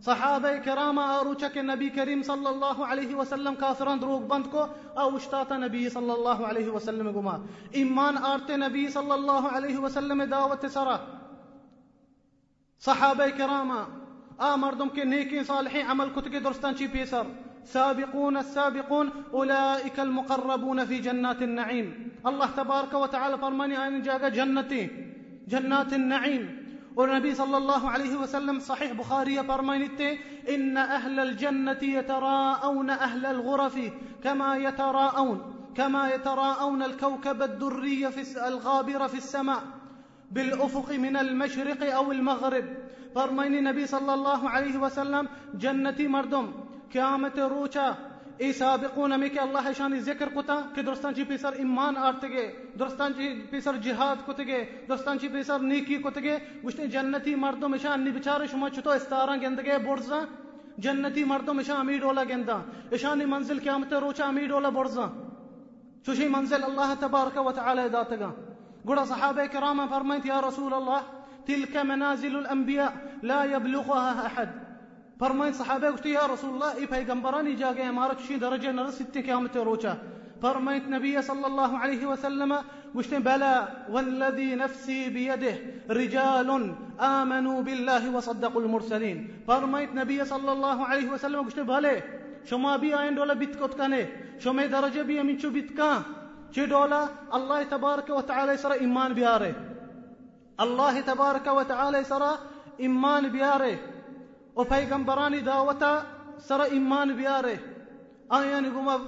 صحابة 0.00 0.58
كرامة 0.58 1.20
أروچك 1.20 1.58
النبي 1.58 1.90
كريم 1.90 2.22
صلى 2.22 2.50
الله 2.50 2.86
عليه 2.86 3.14
وسلم 3.14 3.54
كافران 3.54 4.00
دروغ 4.00 4.18
بندكو 4.18 4.66
أو 4.98 5.16
اشتات 5.16 5.52
نبي 5.52 5.90
صلى 5.90 6.12
الله 6.14 6.46
عليه 6.46 6.68
وسلم 6.68 7.08
قما 7.16 7.42
إيمان 7.74 8.16
آرت 8.16 8.50
نبي 8.50 8.90
صلى 8.90 9.14
الله 9.14 9.48
عليه 9.48 9.78
وسلم 9.78 10.22
دعوة 10.22 10.66
سرا. 10.66 11.00
صحابة 14.38 14.50
كرامة 14.50 14.54
آمر 14.54 14.74
دم 14.74 14.88
كنيكين 14.88 15.44
صالحين 15.44 15.86
عمل 15.86 16.10
كتك 16.10 16.36
درستان 16.36 16.74
چي 16.76 16.86
بيسر. 16.86 17.26
سابقون 17.64 18.36
السابقون 18.36 19.10
أولئك 19.34 20.00
المقربون 20.00 20.84
في 20.84 20.98
جنات 20.98 21.42
النعيم. 21.42 22.12
الله 22.26 22.46
تبارك 22.46 22.94
وتعالى 22.94 23.38
فرماني 23.38 23.86
أن 23.86 24.02
جاء 24.02 24.28
جنتي 24.28 24.90
جنات 25.48 25.92
النعيم. 25.92 26.68
والنبي 26.96 27.34
صلى 27.34 27.56
الله 27.56 27.90
عليه 27.90 28.16
وسلم 28.16 28.58
صحيح 28.58 28.92
بخاري 28.92 29.42
فرمانيتي 29.42 30.18
إن 30.54 30.76
أهل 30.76 31.20
الجنة 31.20 31.82
يتراءون 31.82 32.90
أهل 32.90 33.26
الغرف 33.26 33.78
كما 34.24 34.56
يتراءون 34.56 35.54
كما 35.76 36.10
يتراءون 36.14 36.82
الكوكب 36.82 37.42
الدري 37.42 38.10
في 38.10 38.48
الغابر 38.48 39.08
في 39.08 39.16
السماء 39.16 39.62
بالأفق 40.30 40.92
من 40.92 41.16
المشرق 41.16 41.94
أو 41.94 42.12
المغرب. 42.12 42.64
فرماني 43.14 43.58
النبي 43.58 43.86
صلى 43.86 44.14
الله 44.14 44.50
عليه 44.50 44.76
وسلم 44.78 45.28
جنتي 45.54 46.08
مردم، 46.08 46.46
قیامت 46.92 47.38
روچا 47.38 47.88
ای 48.38 48.52
سابقون 48.52 49.16
می 49.16 49.30
که 49.30 49.42
الله 49.42 49.72
شان 49.72 50.00
ذکر 50.00 50.28
کتا 50.36 50.62
که 50.74 50.82
درستان 50.82 51.14
چی 51.14 51.24
پیسر 51.24 51.52
ایمان 51.52 51.96
آرتگه 51.96 52.52
درستان 52.78 53.14
چی 53.14 53.42
پیسر 53.50 53.76
جهاد 53.76 54.18
کتگه 54.28 54.68
درستان 54.88 55.18
چی 55.18 55.28
پیسر 55.28 55.58
نیکی 55.58 56.02
کتگه 56.04 56.42
گوشت 56.62 56.80
جنتی 56.80 57.34
مردم 57.34 57.76
شان 57.76 58.04
نی 58.04 58.10
بیچاره 58.10 58.46
شما 58.46 58.70
چطور 58.70 58.94
استاران 58.94 59.38
گندگه 59.40 59.78
برزا 59.78 60.20
جنتی 60.78 61.24
مردم 61.24 61.58
اشان 61.58 61.80
امیر 61.80 62.04
اولا 62.04 62.24
گندا 62.24 62.64
اشانی 62.92 63.24
منزل 63.24 63.60
قیامت 63.60 63.92
روچا 63.92 64.24
امیر 64.24 64.54
اولا 64.54 64.70
برزا 64.70 65.12
شوشي 66.06 66.28
منزل 66.28 66.64
الله 66.64 66.94
تبارك 66.94 67.36
وتعالى 67.36 67.88
ذاتك 67.88 68.22
قول 68.86 69.06
صحابة 69.06 69.46
كراما 69.46 69.86
فرميت 69.86 70.26
يا 70.26 70.40
رسول 70.40 70.74
الله 70.74 71.17
تلك 71.48 71.76
منازل 71.76 72.38
الأنبياء 72.38 72.92
لا 73.22 73.44
يبلغها 73.44 74.26
أحد. 74.26 74.48
فرميت 75.20 75.54
صحابة 75.54 75.86
قلت 75.90 76.06
يا 76.06 76.26
رسول 76.26 76.50
الله 76.54 76.70
إي 76.74 76.86
پیغمبرانی 76.86 77.54
جاگه 77.56 77.88
امارت 77.88 78.20
شي 78.20 78.36
درجة 78.36 78.70
نرسيت 78.72 79.18
قيامت 79.18 79.56
روچا. 79.56 79.94
فرميت 80.42 80.88
نبي 80.88 81.22
صلى 81.22 81.46
الله 81.46 81.78
عليه 81.78 82.06
وسلم 82.06 82.52
قلت 82.94 83.14
بلى 83.14 83.68
والذي 83.90 84.54
نفسي 84.54 85.08
بيده 85.08 85.54
رجال 85.90 86.74
آمنوا 87.00 87.62
بالله 87.62 88.10
وصدقوا 88.16 88.62
المرسلين. 88.62 89.18
فرميت 89.48 89.94
نبي 89.94 90.24
صلى 90.24 90.52
الله 90.52 90.86
عليه 90.86 91.08
وسلم 91.10 91.40
قلت 91.42 91.60
بله 91.60 92.02
شما 92.44 92.76
بي 92.76 93.00
آين 93.00 93.14
دولا 93.14 93.34
بيتكوت 93.34 93.74
كانه 93.74 94.06
شما 94.38 94.66
درجة 94.66 95.02
بي 95.02 95.22
من 95.22 95.38
شو 95.38 95.50
بيتكان 95.50 96.02
چه 96.54 96.64
دولا 96.64 97.08
الله 97.34 97.62
تبارك 97.62 98.10
وتعالى 98.10 98.56
سر 98.56 98.72
إيمان 98.72 99.12
بياره 99.12 99.54
الله 100.60 101.00
تبارك 101.00 101.46
وتعالى 101.46 102.04
سر 102.04 102.38
إيمان 102.80 103.28
بياره 103.28 103.78
و 104.56 104.64
پیغمبرانی 104.64 105.40
دعوتا 105.40 106.02
سر 106.38 106.62
إيمان 106.62 107.16
بياره 107.16 107.58
آيان 108.32 108.72
قوما 108.74 108.98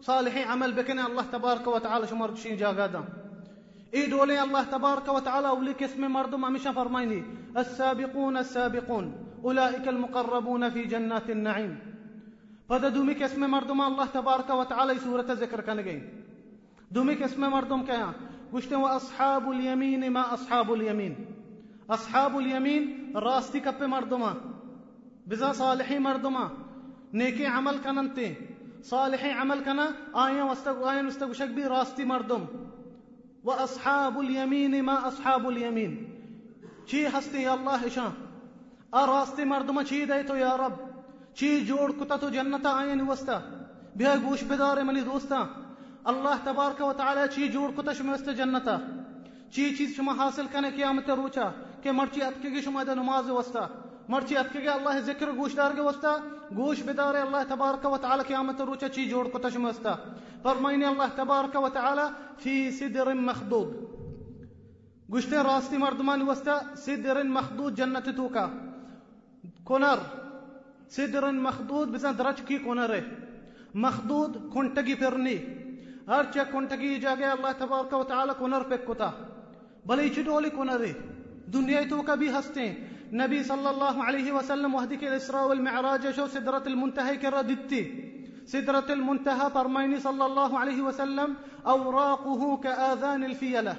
صالحين 0.00 0.48
عمل 0.48 0.72
بكنا 0.72 1.06
الله 1.06 1.22
تبارك 1.22 1.66
وتعالى 1.66 2.06
شما 2.06 2.26
رجشين 2.26 2.56
جاقادا 2.56 3.04
إي 3.94 4.06
دولي 4.06 4.42
الله 4.42 4.62
تبارك 4.62 5.08
وتعالى 5.08 5.48
ولك 5.48 5.82
اسم 5.82 6.12
مردم 6.12 6.44
امشا 6.44 6.72
فرميني 6.72 7.22
السابقون 7.56 8.36
السابقون. 8.36 9.06
أولئك 9.44 9.88
المقربون 9.88 10.68
في 10.70 10.82
جنات 10.84 11.30
النعيم. 11.30 11.78
فدا 12.68 12.88
دومي 12.88 13.24
اسم 13.24 13.50
مردم 13.50 13.80
الله 13.80 14.06
تبارك 14.06 14.50
وتعالى 14.50 14.98
سورة 14.98 15.26
ذكر 15.30 15.60
كان 15.60 15.84
جاي 15.84 16.02
دومي 16.90 17.24
اسم 17.24 17.50
مردم 17.50 17.82
قشت 18.52 18.72
وأصحاب 18.72 19.50
اليمين 19.50 20.12
ما 20.12 20.34
أصحاب 20.34 20.72
اليمين. 20.72 21.14
أصحاب 21.90 22.38
اليمين 22.38 23.12
راستي 23.16 23.60
كب 23.60 23.82
مردما 23.82 24.34
بزا 25.26 25.52
صالحي 25.52 25.98
مردما 25.98 26.50
نيكي 27.14 27.46
عمل 27.46 27.78
كننتي 27.78 28.34
صالحي 28.82 29.30
عمل 29.30 29.60
كنا 29.60 29.94
آية 30.26 30.42
واستغ 30.42 30.90
آية 30.90 31.04
واستغشك 31.04 31.48
بي 31.48 31.66
راستي 31.66 32.04
مردم. 32.04 32.46
وأصحاب 33.44 34.20
اليمين 34.20 34.82
ما 34.82 35.08
أصحاب 35.08 35.48
اليمين. 35.48 36.04
چی 36.86 37.06
هستی 37.06 37.42
یا 37.42 37.54
الله 37.54 37.88
شان 37.88 38.12
أراستي 38.94 39.44
مردم 39.44 39.82
چی 39.82 40.06
دیتو 40.06 40.36
یا 40.36 40.56
رب؟ 40.56 40.72
چی 41.34 41.48
جوڑ 41.66 41.90
کتا 42.00 42.16
تو 42.16 42.28
جنت 42.28 42.66
آین 42.66 43.00
وستا؟ 43.00 43.38
بیا 43.96 44.14
گوش 44.24 44.44
بدار 44.44 44.82
منی 44.82 45.00
دوستا؟ 45.00 45.44
الله 46.10 46.36
تبارک 46.44 46.80
و 46.80 46.92
تعالی 46.92 47.24
چی 47.34 47.48
جوړ 47.52 47.76
کو 47.76 47.82
ته 47.82 47.94
شمست 47.94 48.28
جنته 48.28 48.76
چی 49.56 49.64
چیز 49.78 49.96
شما 49.96 50.12
حاصل 50.12 50.46
کنه 50.52 50.70
قیامت 50.70 51.10
روچا 51.10 51.48
که 51.82 51.92
مرچی 51.92 52.22
اتکه 52.22 52.60
شما 52.60 52.84
د 52.84 52.90
نماز 52.90 53.30
وستا. 53.30 53.64
مرچی 54.08 54.36
اتکه 54.36 54.74
الله 54.74 55.00
ذکر 55.00 55.32
گوش 55.32 55.52
دارگه 55.52 55.82
وستا. 55.82 56.12
گوش 56.56 56.82
بدار 56.82 57.16
الله 57.16 57.44
تبارک 57.44 57.84
و 57.92 57.98
تعالی 57.98 58.22
قیامت 58.22 58.60
روچا 58.60 58.88
چی 58.88 59.10
جوړ 59.10 59.28
کو 59.32 59.38
ته 59.38 59.50
شمستا 59.50 59.98
فرماینه 60.42 60.88
الله 60.90 61.08
تبارک 61.20 61.62
و 61.62 61.68
تعالی 61.68 62.06
فی 62.38 62.70
سدر 62.70 63.12
مخضود 63.12 63.76
گوشت 65.10 65.32
راستی 65.32 65.76
مردمان 65.76 66.22
وستا. 66.22 66.58
سدر 66.74 67.22
مخضود 67.22 67.74
جنت 67.74 68.10
توکا 68.16 68.50
کنر 69.64 69.98
سدر 70.88 71.30
مخضود 71.30 71.92
بزن 71.92 72.12
درج 72.12 72.42
کی 72.42 72.58
کنره 72.58 73.04
مخضود 73.74 74.50
کنتگی 74.54 74.94
پرنی 74.94 75.57
harcakontakii 76.10 76.94
ijaagee 76.98 77.30
allah 77.36 77.52
tabaraka 77.62 77.96
wa 78.02 78.06
taala 78.12 78.34
konar 78.40 78.64
pekkota 78.72 79.08
baleichi 79.88 80.22
dooli 80.28 80.50
konare 80.58 80.92
دنيايتو 81.48 82.02
كبي 82.02 82.30
هستين 82.30 82.74
نبي 83.12 83.42
صلى 83.42 83.70
الله 83.70 84.04
عليه 84.04 84.32
وسلم 84.32 84.74
وهدك 84.74 85.04
الإسراء 85.04 85.48
والمعراج 85.48 86.10
شو 86.16 86.26
سدرة 86.26 86.64
المنتهى 86.66 87.16
كرددتي 87.16 87.82
سدرة 88.44 88.88
المنتهى 88.90 89.50
برميني 89.54 90.00
صلى 90.00 90.24
الله 90.26 90.58
عليه 90.58 90.80
وسلم 90.82 91.34
أوراقه 91.66 92.56
كآذان 92.56 93.24
الفيلة 93.24 93.74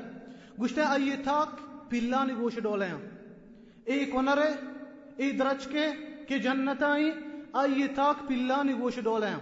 قشتا 0.59 0.93
أي 0.93 1.17
تاك 1.17 1.49
بلاني 1.91 2.33
بوش 2.33 2.59
دوليان 2.59 2.99
اي 3.89 4.05
كونره 4.05 4.49
اي 5.19 5.31
درج 5.31 5.61
کے 5.73 5.85
کہ 6.27 6.35
جنتائیں 6.45 7.13
اي 7.61 7.87
تاک 7.87 8.17
بلاني 8.29 8.73
بوش 8.73 8.99
دوليان 8.99 9.41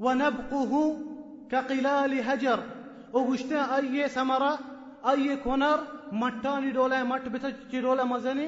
ونبقه 0.00 0.72
كقلال 1.50 2.12
هجر. 2.30 2.58
اوغشتا 3.12 3.64
اي 3.74 4.08
سمرا 4.14 4.54
اي 5.10 5.34
كونر 5.42 5.82
مٹانی 6.20 6.70
ڈولا 6.70 6.96
ہے 6.98 7.04
مٹ 7.08 7.28
بتا 7.32 7.48
چی 7.70 7.80
ڈولا 7.80 8.04
مزنی 8.04 8.46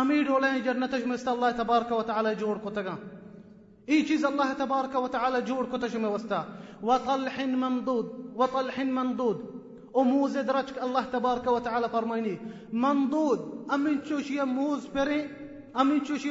امی 0.00 0.22
ڈولا 0.24 0.52
ہے 0.52 0.60
جنتش 0.64 1.06
مست 1.06 1.28
اللہ 1.28 1.50
تبارک 1.56 1.92
و 1.92 2.02
تعالی 2.02 2.34
جوڑ 2.38 2.56
کو 2.62 2.70
تگا 2.76 2.94
ای 3.86 4.00
چیز 4.08 4.24
اللہ 4.24 4.52
تبارک 4.56 4.96
و 4.96 5.06
تعالی 5.08 5.38
وطلح 6.82 7.40
ممدود 7.56 8.06
وطلح 8.36 8.82
ممدود. 8.84 9.38
او 9.92 10.02
موز 10.04 10.36
درچ 10.46 10.72
اللہ 10.76 11.10
تبارک 11.10 11.46
و 11.52 11.58
تعالی 11.64 11.86
فرمائنی 11.92 12.34
ممدود 12.84 13.40
امین 13.74 13.98
چوشی 14.08 14.38
موز 14.52 14.86
پرے 14.92 15.20
امین 15.82 16.04
چوشی 16.06 16.30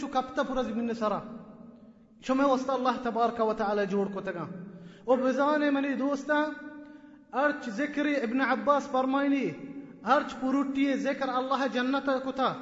چو 0.00 0.06
کپتا 0.06 0.42
پورا 0.42 0.62
زمین 0.62 0.94
سرا. 0.98 1.20
چو 2.24 2.34
میں 2.34 2.46
وستا 2.46 2.72
اللہ 2.72 3.02
تبارک 3.02 3.40
و 3.40 3.52
تعالی 3.58 3.86
جوڑ 3.90 4.06
کو 4.14 4.20
تگا 4.20 4.46
منی 5.06 5.94
دوستا 5.94 6.44
ارچ 7.32 7.68
ذکر 7.76 8.06
ابن 8.22 8.40
عباس 8.40 8.88
فرمائنی 8.90 9.46
ارچ 10.14 10.34
پروٹی 10.40 10.92
ذکر 11.02 11.28
اللہ 11.28 11.66
جنت 11.72 12.10
کتا 12.24 12.52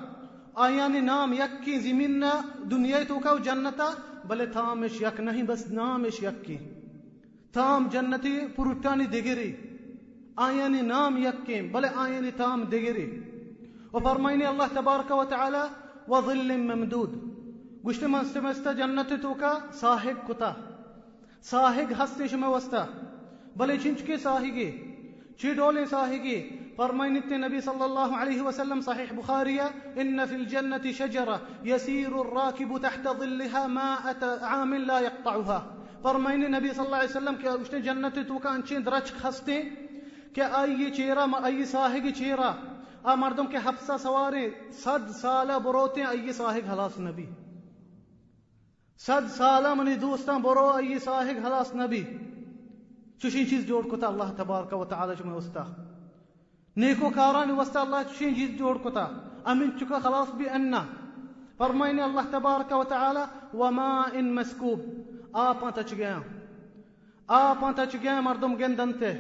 آياني 0.67 1.01
نام 1.01 1.33
یقینا 1.33 2.31
دنیا 2.71 2.99
تو 3.09 3.19
كو 3.23 3.37
جنتا 3.45 3.89
بل 4.29 4.45
تامش 4.53 5.01
یک 5.01 5.21
نہیں 5.21 5.43
بس 5.49 5.67
نامش 5.71 6.23
يكي 6.23 6.57
تام 7.53 7.87
جنتی 7.93 8.39
پروٹانی 8.57 9.07
دگری 9.13 9.53
آياني 10.47 10.83
نام 10.83 11.17
يكي 11.17 11.61
بلے 11.73 11.89
آياني 12.05 12.31
تام 12.31 12.65
دگری 12.73 13.07
و 13.93 13.99
فرمائنی 13.99 14.47
اللہ 14.47 14.75
تبارک 14.75 15.11
و 15.11 15.25
تعالی 15.25 15.63
و 16.09 16.21
ظل 16.27 16.57
ممدود 16.57 17.15
گشت 17.85 18.05
من 18.05 18.25
سمست 18.33 18.69
جنت 18.79 19.13
تو 19.23 19.35
کا 19.35 19.59
صاحب 19.81 20.27
کتا 20.29 20.53
هستي 21.53 22.29
شما 22.29 22.49
وستا 22.49 22.85
بل 23.57 23.77
چنچ 23.83 24.03
کے 24.07 24.17
صاحگی 24.23 24.71
چی 25.39 25.55
ڈولے 25.55 25.85
صاحگی 25.91 26.39
فرمين 26.79 27.17
النبي 27.33 27.61
صلى 27.61 27.85
الله 27.85 28.17
عليه 28.17 28.43
وسلم 28.43 28.81
صحيح 28.81 29.13
بخارية 29.13 29.71
إن 30.01 30.27
في 30.27 30.35
الجنة 30.35 30.93
شجرة 30.93 31.41
يسير 31.65 32.21
الراكب 32.21 32.79
تحت 32.83 33.09
ظلها 33.09 33.67
ماء 33.67 34.17
عام 34.43 34.75
لا 34.75 35.01
يقطعها 35.01 35.67
فرمين 36.05 36.45
النبي 36.45 36.75
صلى 36.75 36.87
الله 36.87 36.97
عليه 36.97 37.09
وسلم 37.09 37.35
كأشت 37.35 37.75
جنة 37.75 38.09
توكان 38.09 38.63
چين 38.63 38.83
درج 38.83 39.03
خستي 39.03 39.73
كأي 40.35 40.91
چيرا 40.91 41.27
ما 41.27 41.47
أي 41.47 41.65
صاحب 41.65 42.09
چيرا 42.15 42.53
آ 43.03 43.15
مردم 43.15 43.47
کے 43.47 43.59
حفصہ 43.65 43.93
سوارے 44.03 44.49
صد 44.79 45.11
سالہ 45.21 45.59
بروتے 45.65 46.05
أي 46.05 46.33
صاحب 46.33 46.71
خلاص 46.71 46.99
نبی 47.01 47.27
صد 49.01 49.29
سالہ 49.31 49.73
منی 49.75 49.95
دوستان 49.97 50.41
برو 50.43 50.67
ای 50.69 50.99
ساہق 50.99 51.45
حلاس 51.45 51.75
نبی 51.75 52.03
چشین 53.23 53.47
چیز 53.49 53.67
جوڑ 53.67 53.83
کتا 53.91 54.07
اللہ 54.07 54.33
تبارک 54.37 54.73
و 54.73 54.85
تعالی 54.85 55.13
چمن 55.19 55.33
وستا 55.33 55.65
نیکو 56.77 57.11
کاران 57.15 57.51
وستا 57.51 57.81
اللہ 57.81 58.03
چشین 58.11 58.35
چیز 58.35 58.59
جوڑ 58.59 58.77
کتا 58.85 59.07
امن 59.45 59.71
چکا 59.81 59.99
خلاص 60.03 60.35
بھی 60.37 60.49
انا 60.51 60.83
فرمائنے 61.59 62.03
اللہ 62.03 62.31
تبارک 62.31 62.73
و 62.73 62.83
تعالی 62.85 63.25
وما 63.55 63.89
ان 64.13 64.35
مسکوب 64.35 64.81
آپ 65.39 65.65
تچ 65.75 65.95
گیا 65.97 66.19
آپ 67.29 67.65
تچ 67.77 67.97
گیا 68.03 68.21
مردم 68.21 68.55
گندن 68.57 68.93
تے 69.01 69.13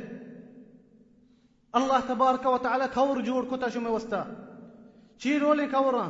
اللہ 1.75 2.07
تبارک 2.07 2.47
و 2.47 2.59
تعالی 2.59 2.85
کھور 2.93 3.21
جوڑ 3.23 3.45
کتا 3.51 3.71
چمن 3.71 3.91
وستا 3.91 4.25
چی 5.21 5.39
رولے 5.39 5.67
کھوراں 5.71 6.09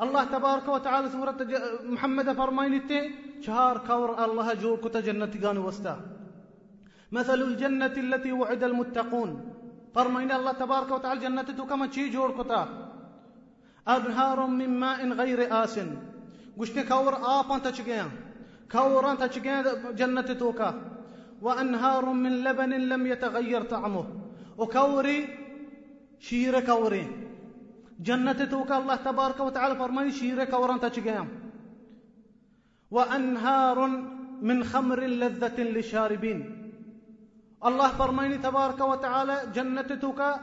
الله 0.00 0.24
تبارك 0.24 0.68
وتعالى 0.68 1.08
سورة 1.10 1.38
محمد 1.84 2.32
فرميني 2.32 2.80
تي 2.88 3.00
شهار 3.40 3.78
كور 3.86 4.24
الله 4.24 4.54
جور 4.54 4.76
كتا 4.84 5.00
جنة 5.00 5.60
وستا. 5.66 5.94
مثل 7.12 7.42
الجنة 7.42 7.96
التي 7.96 8.32
وعد 8.32 8.62
المتقون. 8.64 9.30
فرمين 9.94 10.32
الله 10.32 10.52
تبارك 10.52 10.90
وتعالى 10.90 11.20
جنته 11.20 11.64
كما 11.64 11.86
چی 11.88 12.10
جوړ 12.12 12.30
کتا 12.36 12.62
أنهار 13.88 14.46
من 14.46 14.80
ماء 14.80 15.08
غير 15.08 15.40
آس 15.52 15.78
گشت 16.58 16.78
كور 16.78 17.14
تا 17.64 17.70
چگیا 17.70 18.06
كوران 18.72 19.16
چگیا 19.16 19.92
جنت 19.96 20.30
توكا 20.30 20.74
وأنهار 21.42 22.04
من 22.04 22.44
لبن 22.44 22.70
لم 22.70 23.06
يتغير 23.06 23.62
طعمه. 23.62 24.06
وكوري 24.58 25.28
شير 26.20 26.60
كوري 26.60 27.06
جنة 28.00 28.32
توكا 28.44 28.78
الله 28.78 28.96
تبارك 28.96 29.40
وتعالى 29.40 29.74
فرماني 29.76 30.12
شير 30.12 30.44
كوران 30.44 30.80
تا 30.80 30.88
چگیا 30.88 31.24
وأنهار 32.90 33.86
من 34.42 34.64
خمر 34.64 35.00
لذة 35.00 35.60
للشاربين 35.60 36.72
الله 37.66 37.88
فرماني 37.88 38.38
تبارك 38.38 38.80
وتعالى 38.80 39.36
جنتك 39.54 40.40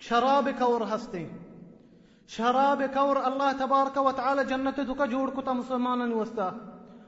شراب 0.00 0.48
كور 0.48 0.82
هستي 0.84 1.26
شراب 2.26 2.82
كور 2.82 3.26
الله 3.26 3.52
تبارك 3.52 3.96
وتعالى 3.96 4.44
جنتك 4.44 5.02
جوڑ 5.02 5.30
كتا 5.30 5.52
مسلمان 5.52 6.12
وستا 6.12 6.50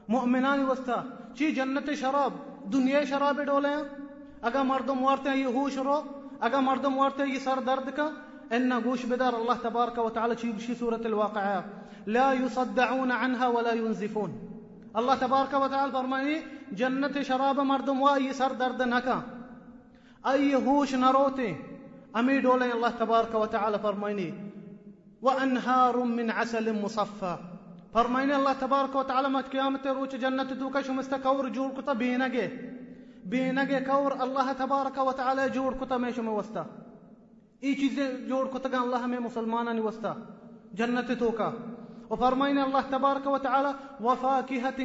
مؤمنان 0.09 0.65
وستا. 0.65 1.03
چی 1.35 1.51
جنت 1.51 1.89
شراب؟ 1.99 2.33
دنیا 2.73 3.03
شراب 3.03 3.39
ڈولے 3.45 3.75
اگر 4.41 4.63
مردم 4.63 5.03
وارتے 5.03 5.29
ہیں 5.29 5.37
یہ 5.37 5.45
ہوش 5.45 5.77
رو 5.77 6.01
اگر 6.39 6.59
مردم 6.59 6.97
وارتے 6.97 7.23
ہیں 7.23 7.33
یہ 7.33 7.39
سر 7.39 7.59
درد 7.65 7.95
کا 7.95 8.09
إن 8.53 8.81
گوش 8.83 9.05
بدار 9.05 9.35
الله 9.41 9.55
تبارك 9.55 9.97
وتعالى 9.97 10.37
شي 10.37 10.75
سورة 10.75 11.01
الواقعة. 11.05 11.63
لا 12.05 12.33
يصدعون 12.33 13.11
عنها 13.11 13.47
ولا 13.47 13.73
ينزفون. 13.73 14.31
الله 14.97 15.15
تبارك 15.15 15.53
وتعالى 15.53 15.91
فرماني 15.91 16.41
جنة 16.71 17.21
شراب 17.21 17.59
مردم 17.59 18.01
وأي 18.01 18.33
سر 18.33 18.51
درد 18.53 18.81
نكا 18.81 19.23
أي 20.27 20.55
هوش 20.55 20.95
نروتي. 20.95 21.55
أمي 22.15 22.39
دولي 22.39 22.73
الله 22.73 22.89
تبارك 22.89 23.35
وتعالى 23.35 23.79
فرماني 23.79 24.33
وأنهار 25.21 26.03
من 26.03 26.31
عسل 26.31 26.81
مصفى. 26.81 27.37
فرماني 27.93 28.35
الله 28.35 28.53
تبارك 28.53 28.95
وتعالى 28.95 29.29
ما 29.29 29.41
قيامت 29.41 29.87
روچ 29.87 30.15
جنة 30.15 30.43
دوكا 30.43 30.81
شو 30.81 30.93
مستكور 30.93 31.49
جور 31.49 31.71
كتا 31.77 31.93
بينگه 31.93 32.49
بينگه 33.25 33.79
كور 33.79 34.23
الله 34.23 34.53
تبارك 34.53 34.97
وتعالى 34.97 35.49
جور 35.49 35.73
اي 37.61 37.73
چیزیں 37.75 38.09
جوڑ 38.27 38.45
کو 38.45 38.59
تگا 38.59 38.81
اللہ 38.81 39.03
ہمیں 39.03 39.19
مسلمانانی 39.19 39.79
وستا 39.79 40.13
جنت 40.73 41.11
تو 41.19 41.31
کا 41.31 41.51
وفرمين 42.09 42.57
الله 42.57 42.81
تبارك 42.81 43.25
وتعالى 43.25 43.75
وفاكهة 44.01 44.79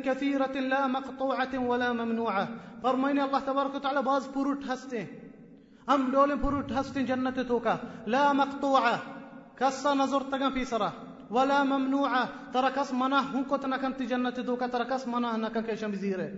كثيرة 0.00 0.54
لا 0.72 0.86
مقطوعة 0.86 1.58
ولا 1.58 1.92
ممنوعة 1.92 2.48
فرمين 2.82 3.20
الله 3.20 3.40
تبارك 3.40 3.74
وتعالى 3.74 4.02
باز 4.02 4.26
فروت 4.26 4.64
هستي 4.64 5.06
هم 5.88 6.10
دول 6.10 6.38
فروت 6.38 6.72
هستي 6.72 7.02
جنة 7.02 7.30
توكا 7.30 7.78
لا 8.06 8.32
مقطوعة 8.32 9.02
كسا 9.58 9.94
نظر 9.94 10.20
تغن 10.20 10.50
في 10.50 10.64
سرا 10.64 10.92
ولا 11.30 11.64
ممنوعة 11.64 12.28
ترى 12.52 12.70
كس 12.70 12.92
مناه 12.92 13.20
هم 13.20 13.44
كنت 13.50 13.66
كنت 13.66 14.02
جنة 14.02 14.30
توكا 14.30 14.66
ترى 14.66 14.84
كس 14.84 15.08
مناه 15.08 15.36
نكن 15.36 15.60
كيشم 15.60 15.90
بزيره 15.90 16.28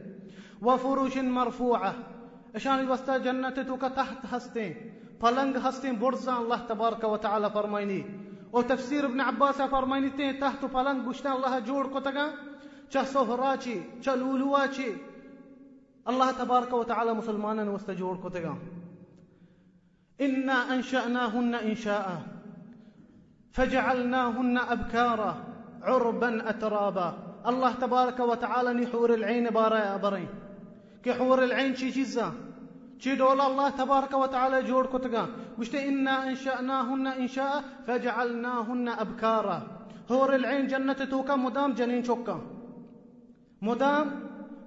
وفروش 0.62 1.18
مرفوعة 1.18 1.94
عشان 2.56 2.90
وستا 2.90 3.18
جنة 3.18 3.50
توكا 3.50 3.88
تحت 3.88 4.26
هستي 4.32 4.74
پلنگ 5.20 5.56
هستیم 5.56 5.98
برزا 5.98 6.38
الله 6.38 6.58
تبارك 6.68 7.04
وتعالى 7.04 7.50
فرمايني 7.50 8.04
أو 8.54 8.62
تفسير 8.62 9.04
ابن 9.06 9.20
عباس 9.20 9.62
فرمايني 9.62 10.10
تي 10.10 10.32
تحت 10.32 10.64
پلنگ 10.64 11.08
گشتن 11.08 11.30
الله 11.30 11.60
جوڑ 11.66 11.84
کو 11.92 12.00
تگا 12.00 12.26
چه 12.88 13.04
سهرا 13.12 13.56
چی 13.56 13.76
چه 14.00 14.14
لولوا 14.14 14.66
چی 14.66 14.88
الله 16.08 16.32
تبارك 16.32 16.72
وتعالى 16.72 17.12
مسلمانا 17.12 17.70
واستجور 17.72 18.16
کو 18.16 18.28
تگا 18.28 18.56
إنا 20.20 20.74
أنشأناهن 20.74 21.54
إنشاء 21.54 22.22
فجعلناهن 23.52 24.58
أبكارا 24.58 25.44
عربا 25.82 26.50
أترابا 26.50 27.18
الله 27.46 27.72
تبارك 27.72 28.20
وتعالى 28.20 28.72
نحور 28.72 29.14
العين 29.14 29.50
بارا 29.50 29.94
أبرين 29.94 30.28
كحور 31.04 31.44
العين 31.44 31.76
شي 31.76 31.90
جزا 31.90 32.45
چی 33.04 33.14
ډول 33.16 33.40
الله 33.40 33.68
تبارک 33.76 34.14
وتعالى 34.14 34.62
جور 34.66 34.84
کتگا 34.92 35.24
گوشته 35.56 35.78
أنا 35.88 36.14
انشأناهن 36.28 37.06
انشاء 37.06 37.54
فجعلناهن 37.86 38.88
ابكارا۔ 38.88 39.58
هور 40.10 40.32
العين 40.32 40.66
جنة 40.66 41.04
توكا 41.10 41.36
مدام 41.36 41.72
جنين 41.72 42.02
شوكا 42.02 42.36
مدام 43.62 44.10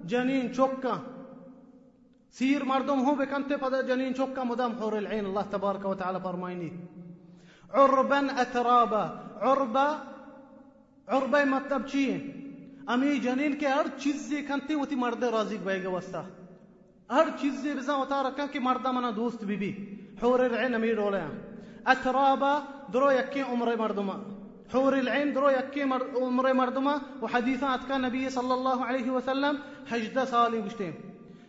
جنين 0.04 0.52
شوكا 0.52 0.94
سير 2.38 2.64
مردم 2.64 2.98
هو 2.98 3.14
بكنت 3.14 3.52
فدا 3.60 3.80
جنين 3.82 4.14
شوكا 4.14 4.44
مدام 4.44 4.72
هور 4.72 4.96
العين 4.96 5.26
الله 5.26 5.42
تبارك 5.50 5.84
وتعالى 5.84 6.18
فرمايني 6.22 6.70
عربا 7.72 8.20
أترابا۔ 8.42 9.04
عربا 9.40 9.88
عربا 11.08 11.44
مطلب 11.44 11.86
چیه 11.86 12.18
امی 12.86 13.18
جنین 13.22 13.54
کے 13.56 13.66
هر 13.66 13.86
چیز 13.98 14.32
کنتی 14.48 14.74
وتی 14.74 14.96
مرد 14.96 15.24
راضی 15.24 15.56
بیگا 15.64 15.90
وستا 15.90 16.22
هر 17.10 17.30
چیز 17.30 17.66
بزن 17.66 17.94
و 17.94 18.04
تارکن 18.04 18.46
که 18.46 18.60
مرد 18.60 18.86
من 18.86 19.14
دوست 19.14 19.44
بی 19.44 19.56
بی 19.56 19.98
حور 20.22 20.40
العين 20.40 20.74
امیر 20.74 21.00
اولا 21.00 21.28
اترابا 21.86 22.62
درو 22.92 23.10
يكي 23.10 23.40
عمر 23.40 23.76
مردما 23.76 24.16
حور 24.72 24.94
العين 24.98 25.32
درو 25.32 25.48
يكي 25.48 25.82
عمر 26.22 26.52
مردما 26.52 27.00
وحديثات 27.22 27.84
كان 27.88 28.04
النبي 28.04 28.30
صلى 28.30 28.54
الله 28.54 28.84
عليه 28.84 29.10
وسلم 29.10 29.58
هجدة 29.88 30.24
صالي 30.24 30.60
بشتين 30.60 30.94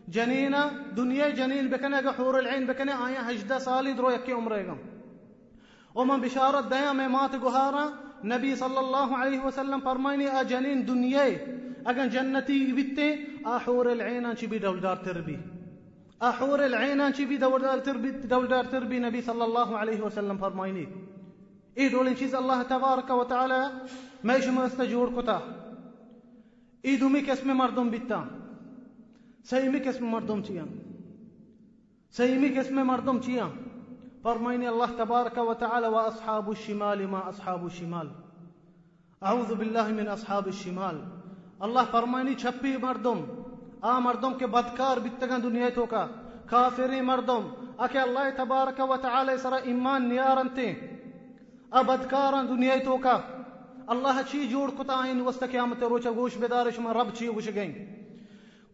جنينة 0.09 0.71
دنيا 0.95 1.29
جنين 1.29 1.69
بكنا 1.69 2.11
حور 2.11 2.39
العين 2.39 2.67
بكنا 2.67 3.07
آية 3.07 3.19
هجدة 3.19 3.57
صالي 3.57 3.93
درو 3.93 4.09
يكي 4.09 4.33
عمر 4.33 4.77
ومن 5.95 6.21
بشارة 6.21 6.61
ديا 6.61 6.91
مات 6.93 7.35
قهارا 7.35 7.93
نبي 8.23 8.55
صلى 8.55 8.79
الله 8.79 9.17
عليه 9.17 9.39
وسلم 9.45 9.79
فرماني 9.79 10.41
أجنين 10.41 10.85
دنيا 10.85 11.37
أجن 11.87 12.09
جنتي 12.09 12.71
بيتي 12.71 13.30
أحور 13.47 13.91
العين 13.91 14.35
شبي 14.35 14.59
دار 14.59 14.95
تربي. 14.95 15.39
أحور 16.21 16.65
العين 16.65 17.13
شبي 17.13 17.37
دار 17.37 17.79
تربي 17.79 18.11
دار 18.11 18.65
تربي 18.65 18.99
نبي 18.99 19.21
صلى 19.21 19.43
الله 19.43 19.77
عليه 19.77 20.01
وسلم 20.01 20.37
فرماني 20.37 20.87
إيه 21.77 21.91
دولين 21.91 22.15
شيز 22.15 22.35
الله 22.35 22.63
تبارك 22.63 23.09
وتعالى 23.09 23.71
ما 24.23 24.35
يشم 24.35 24.59
استجور 24.59 25.21
كتا. 25.21 25.41
إيه 26.85 26.99
دومي 26.99 27.21
كاسم 27.21 27.57
مردم 27.57 27.89
بيتا. 27.89 28.27
سيمي 29.43 29.79
كاسم 29.79 30.11
مردم 30.11 30.41
تيان 30.41 30.69
سيمي 32.11 32.49
كاسم 32.49 32.87
مردم 32.87 33.19
تيان 33.19 33.51
فرماني 34.23 34.69
الله 34.69 34.85
تبارك 34.85 35.37
وتعالى 35.37 35.87
وأصحاب 35.87 36.51
الشمال 36.51 37.07
ما 37.07 37.29
أصحاب 37.29 37.65
الشمال. 37.65 38.11
أعوذ 39.23 39.55
بالله 39.55 39.87
من 39.91 40.07
أصحاب 40.07 40.47
الشمال. 40.47 41.20
الله 41.61 41.83
فرمانی 41.91 42.33
چھپی 42.33 42.77
مردم، 42.77 43.19
آ 43.81 43.99
مردم 43.99 44.33
کے 44.33 44.47
بدکار 44.47 44.97
بتگن 44.97 45.43
دنیا 45.43 45.69
تو 45.69 45.85
کا، 45.85 46.05
کافری 46.45 47.01
مردم، 47.01 47.47
اکے 47.77 47.99
اللہ 47.99 48.29
تبارک 48.35 48.81
و 48.89 48.97
تعالی 48.97 49.37
سر 49.37 49.53
ایمان 49.53 50.09
نیارنتے 50.09 50.73
ا 51.71 51.81
بدکاران 51.81 52.49
دنیا 52.49 52.75
تو 52.85 52.97
کا۔ 52.97 53.17
الله 53.87 54.21
چی 54.29 54.45
جوڑ 54.45 54.69
کتا 54.71 55.03
این 55.03 55.21
وسط 55.21 55.43
قیامت 55.51 55.83
روچا 55.83 56.11
گوش 56.11 56.37
بدارش 56.37 56.79
من 56.79 56.91
رب 56.91 57.09
چی 57.09 57.27
گوش 57.27 57.49
گئیں۔ 57.55 57.73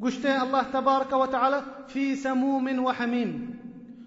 گوشتے 0.01 0.31
الله 0.31 0.61
تبارک 0.71 1.13
و 1.13 1.25
تعالی 1.25 1.57
فی 1.87 2.15
سموم 2.15 2.69
و 2.85 2.89
حمیم۔ 2.89 3.31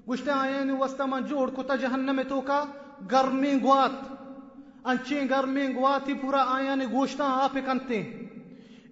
گوشتے 0.07 0.31
آئین 0.31 0.71
وسط 0.71 1.01
من 1.01 1.25
جوڑ 1.25 1.51
کتا 1.51 1.77
جہنم 1.77 2.21
تو 2.29 2.41
کا، 2.41 2.65
گرمی 3.11 3.55
گوات۔ 3.63 3.93
انچیں 4.85 5.25
گرمی 5.31 5.67
گواتی 5.75 6.15
پورا 6.15 6.45
آیان 6.47 6.81
گوشتا 6.93 7.25
آپ 7.45 7.59
کنتے۔ 7.67 8.03
ہیں 8.03 8.20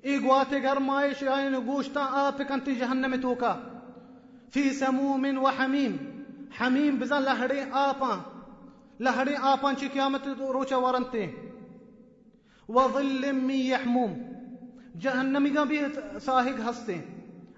ای 0.08 0.18
گواتے 0.18 0.62
گرمایش 0.62 1.22
یعنی 1.22 1.58
گوشتا 1.66 2.02
آپ 2.10 2.38
کنتی 2.48 2.74
جہنم 2.74 3.14
توکا. 3.16 3.54
فی 4.52 4.72
سموم 4.72 5.26
و 5.38 5.48
حمیم. 5.48 5.96
حمیم 6.60 6.96
بزا 6.98 7.18
لہڑے 7.18 7.60
آپاں. 7.70 8.16
لہڑے 9.00 9.34
آپاں 9.42 9.72
چی 9.80 9.88
قیامت 9.88 10.28
روچا 10.38 10.76
وارنتے. 10.76 11.26
و 12.68 12.86
ظل 12.92 13.32
می 13.32 13.54
یحموم. 13.54 14.14
جہنمی 15.00 15.54
گا 15.54 15.64
بھی 15.64 15.82
ساہگ 16.24 16.60
ہستے. 16.70 16.98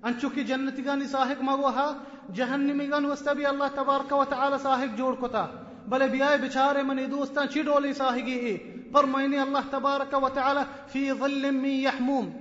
ان 0.02 0.14
چونکہ 0.20 0.42
جنتی 0.42 0.84
گانی 0.84 1.06
ساہگ 1.06 1.42
مگو 1.42 1.68
ہا 1.68 1.92
جہنمی 2.34 2.90
گا 2.90 2.98
نوستا 2.98 3.32
بھی 3.32 3.46
اللہ 3.46 3.68
تبارک 3.74 4.12
و 4.12 4.24
تعالی 4.24 4.56
ساہگ 4.62 4.96
جوڑ 4.96 5.14
کتا 5.14 5.46
بلے 5.86 6.08
بیائے 6.08 6.38
بچارے 6.38 6.82
منی 6.82 7.06
دوستان 7.06 7.48
چی 7.48 7.62
ڈولی 7.62 7.92
ساہگی 7.92 8.38
ہی 8.38 8.56
فرمايني 8.94 9.42
الله 9.42 9.60
تبارك 9.60 10.12
وتعالى 10.12 10.66
في 10.88 11.12
ظل 11.12 11.52
من 11.52 11.64
يحموم. 11.64 12.32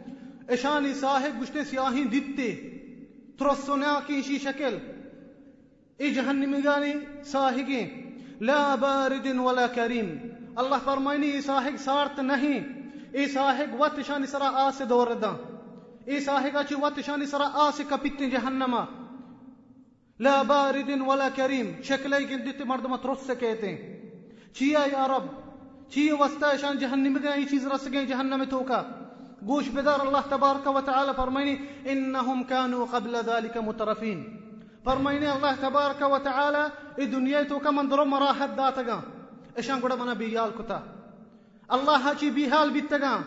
إشاني 0.49 0.93
صاحب 0.93 1.41
قشتي 1.41 1.63
سياهين 1.63 2.09
ديتي. 2.09 2.51
ترسونا 3.37 4.01
شي 4.07 4.39
شكل. 4.39 4.79
إي 6.01 6.11
جهنم 6.11 6.67
قاني 6.67 7.23
صاحقين 7.23 7.89
لا 8.39 8.75
بارد 8.75 9.27
ولا 9.27 9.67
كريم. 9.67 10.09
الله 10.59 10.77
فرمايني 10.77 11.41
صاحق 11.41 11.75
صارت 11.75 12.19
نهي. 12.19 12.63
إي 13.15 13.27
صاحق 13.27 13.79
واتشاني 13.79 14.27
سرا 14.27 14.69
آس 14.69 14.81
دور 14.81 15.13
دا 15.13 15.35
إي 16.07 16.19
صاحق 16.19 16.59
أشي 16.59 16.75
واتشاني 16.75 17.25
سرا 17.25 17.69
آس 17.69 17.81
كبت 17.81 18.23
جهنم. 18.23 18.85
لا 20.19 20.43
بارد 20.43 20.89
ولا 21.01 21.29
كريم. 21.29 21.79
شكلي 21.81 22.25
قلت 22.25 22.61
مردم 22.61 22.95
ترس 22.95 23.31
كيتين 23.31 23.99
چيا 24.53 24.85
يا 24.85 25.07
رب؟ 25.07 25.29
چی 25.93 26.09
وستا 26.19 26.55
شان 26.61 26.77
جهنم 26.77 27.17
گئے 27.23 27.39
یہ 27.39 27.45
چیز 27.49 27.67
رس 27.67 27.87
گئے 27.91 28.05
جهنم 28.05 28.43
تو 28.49 28.63
کا 28.63 28.81
گوش 29.47 29.67
بدار 29.73 29.99
الله 30.05 30.21
تبارك 30.29 30.67
وتعالى 30.67 31.13
فرميني 31.13 31.59
إنهم 31.91 32.43
كانوا 32.43 32.85
قبل 32.85 33.15
ذلك 33.15 33.57
مترفين 33.57 34.19
فرميني 34.85 35.31
الله 35.33 35.55
تبارك 35.55 36.01
وتعالى 36.01 36.71
الدنيا 36.99 37.43
كمن 37.43 37.89
درو 37.89 38.05
مراحت 38.05 38.49
داتگا. 38.57 38.99
اشان 39.57 39.79
گڑا 39.81 39.95
منا 39.95 40.13
بيال 40.13 40.51
کتا. 40.59 40.79
الله 41.71 41.97
هاتي 42.09 42.29
بيهال 42.29 42.69
بالتقام 42.71 43.23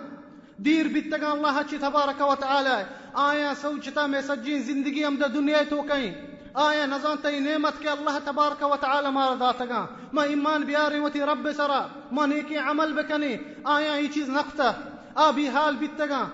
دير 0.59 0.89
بالتقام 0.89 1.39
الله 1.39 1.59
هاتي 1.59 1.79
تبارك 1.79 2.21
وتعالى 2.21 2.87
آية 3.17 3.55
سوجتا 3.55 4.07
مسجين 4.07 4.63
زندگي 4.63 5.07
أمد 5.07 5.33
دنيا 5.33 5.63
توكين 5.63 6.15
آية 6.57 6.87
نزانتي 6.87 7.41
نعمت 7.41 7.75
کے 7.83 7.89
الله 7.89 8.19
تبارك 8.19 8.63
وتعالى 8.63 9.11
ما 9.11 9.35
داتگا 9.35 9.87
ما 10.13 10.23
إيمان 10.23 10.65
بياري 10.65 11.01
وتي 11.01 11.23
رب 11.23 11.53
سرا. 11.53 11.91
ما 12.13 12.27
نيكي 12.27 12.59
عمل 12.59 12.93
بكني 12.93 13.41
آية 13.67 13.95
هي 13.95 14.09
چیز 14.09 14.31
نقطة 14.31 14.77
آبي 15.17 15.51
حال 15.51 15.77
بالتقام 15.77 16.29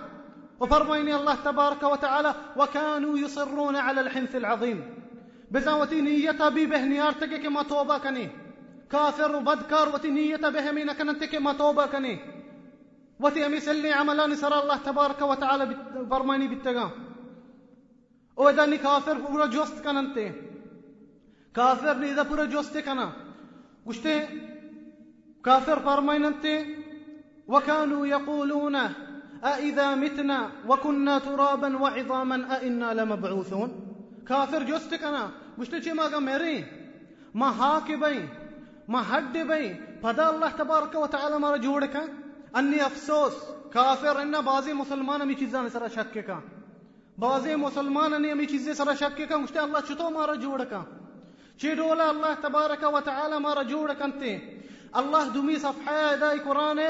وفرميني 0.60 1.14
الله 1.16 1.34
تبارك 1.34 1.82
وتعالى 1.82 2.34
وكانوا 2.56 3.18
يصرون 3.18 3.76
على 3.76 4.00
الحنث 4.00 4.36
العظيم 4.36 4.78
بزاوتي 5.50 6.00
نيتا 6.00 6.48
بي 6.48 6.66
بهنيارتك 6.66 7.40
كما 7.42 7.62
توبا 7.62 7.98
كني 7.98 8.28
كافر 8.90 9.36
وبدكار 9.36 9.88
وتي 9.94 10.10
نيتا 10.10 10.48
بهمينا 10.48 10.92
كننتك 10.92 11.34
ما 11.34 11.52
توبا 11.52 11.86
كني 11.86 12.18
وتي 13.20 13.46
أمي 13.46 13.60
سلي 13.60 13.92
عملاني 13.92 14.36
سر 14.36 14.62
الله 14.62 14.76
تبارك 14.76 15.22
وتعالى 15.22 15.76
فرميني 16.10 16.48
بالتقام 16.48 16.90
وإذا 18.38 18.76
كافر 18.76 19.16
پورا 19.24 19.46
جوست 19.46 19.78
كننتي 19.84 20.32
كافر 21.56 21.98
نيدا 21.98 22.22
پورا 22.22 22.44
جوست 22.44 22.78
كنا 22.78 23.12
قشتي 23.86 24.16
كافر 25.44 25.78
فرميننتي 25.80 26.56
وكانوا 27.48 28.06
يقولون 28.06 28.76
أإذا 29.44 29.94
متنا 29.94 30.50
وكنا 30.68 31.18
ترابا 31.18 31.76
وعظاما 31.76 32.56
أإنا 32.56 32.94
لمبعوثون. 32.94 33.70
كافر 34.28 34.62
جوستك 34.62 35.04
أنا 35.04 35.30
مشتكي 35.58 35.92
ما 35.92 36.04
قمري 36.04 36.64
ما 37.34 37.78
بين 37.88 38.28
ما 38.88 39.02
حد 39.02 39.38
فدا 40.02 40.30
الله 40.30 40.50
تبارك 40.50 40.94
وتعالى 40.94 41.38
ما 41.38 41.50
رجوڑك 41.56 41.96
أني 42.56 42.86
أفسوس 42.86 43.32
كافر 43.74 44.22
إن 44.22 44.40
بازي 44.40 44.72
مسلمان 44.72 45.22
أمي 45.22 45.34
چیزان 45.34 45.68
سر 45.68 45.88
شک 45.88 46.18
بازه 47.18 47.56
مسلمانان 47.56 48.24
یمی 48.24 48.46
چیزی 48.46 48.74
سره 48.74 48.94
شک 48.94 49.28
کن 49.28 49.44
گشته 49.44 49.62
الله 49.62 49.82
چطور 49.82 50.12
ما 50.12 50.24
را 50.24 50.36
جوړ 50.36 50.64
کن 50.70 50.86
چه 51.56 51.74
ډول 51.74 52.00
الله 52.00 52.34
تبارک 52.42 52.82
و 52.94 53.00
تعالی 53.00 53.38
ما 53.38 53.54
را 53.54 53.64
جوړ 53.64 53.94
کن 54.00 54.12
الله 54.94 55.32
دومی 55.36 55.58
صفحه 55.58 56.16
دای 56.16 56.38
قرآن 56.38 56.80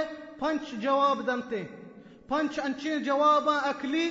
پنج 0.41 0.61
جواب 0.81 1.27
دنته 1.27 1.69
پنج 2.29 2.61
انچه 2.65 3.01
جواب 3.01 3.49
اکلی 3.49 4.11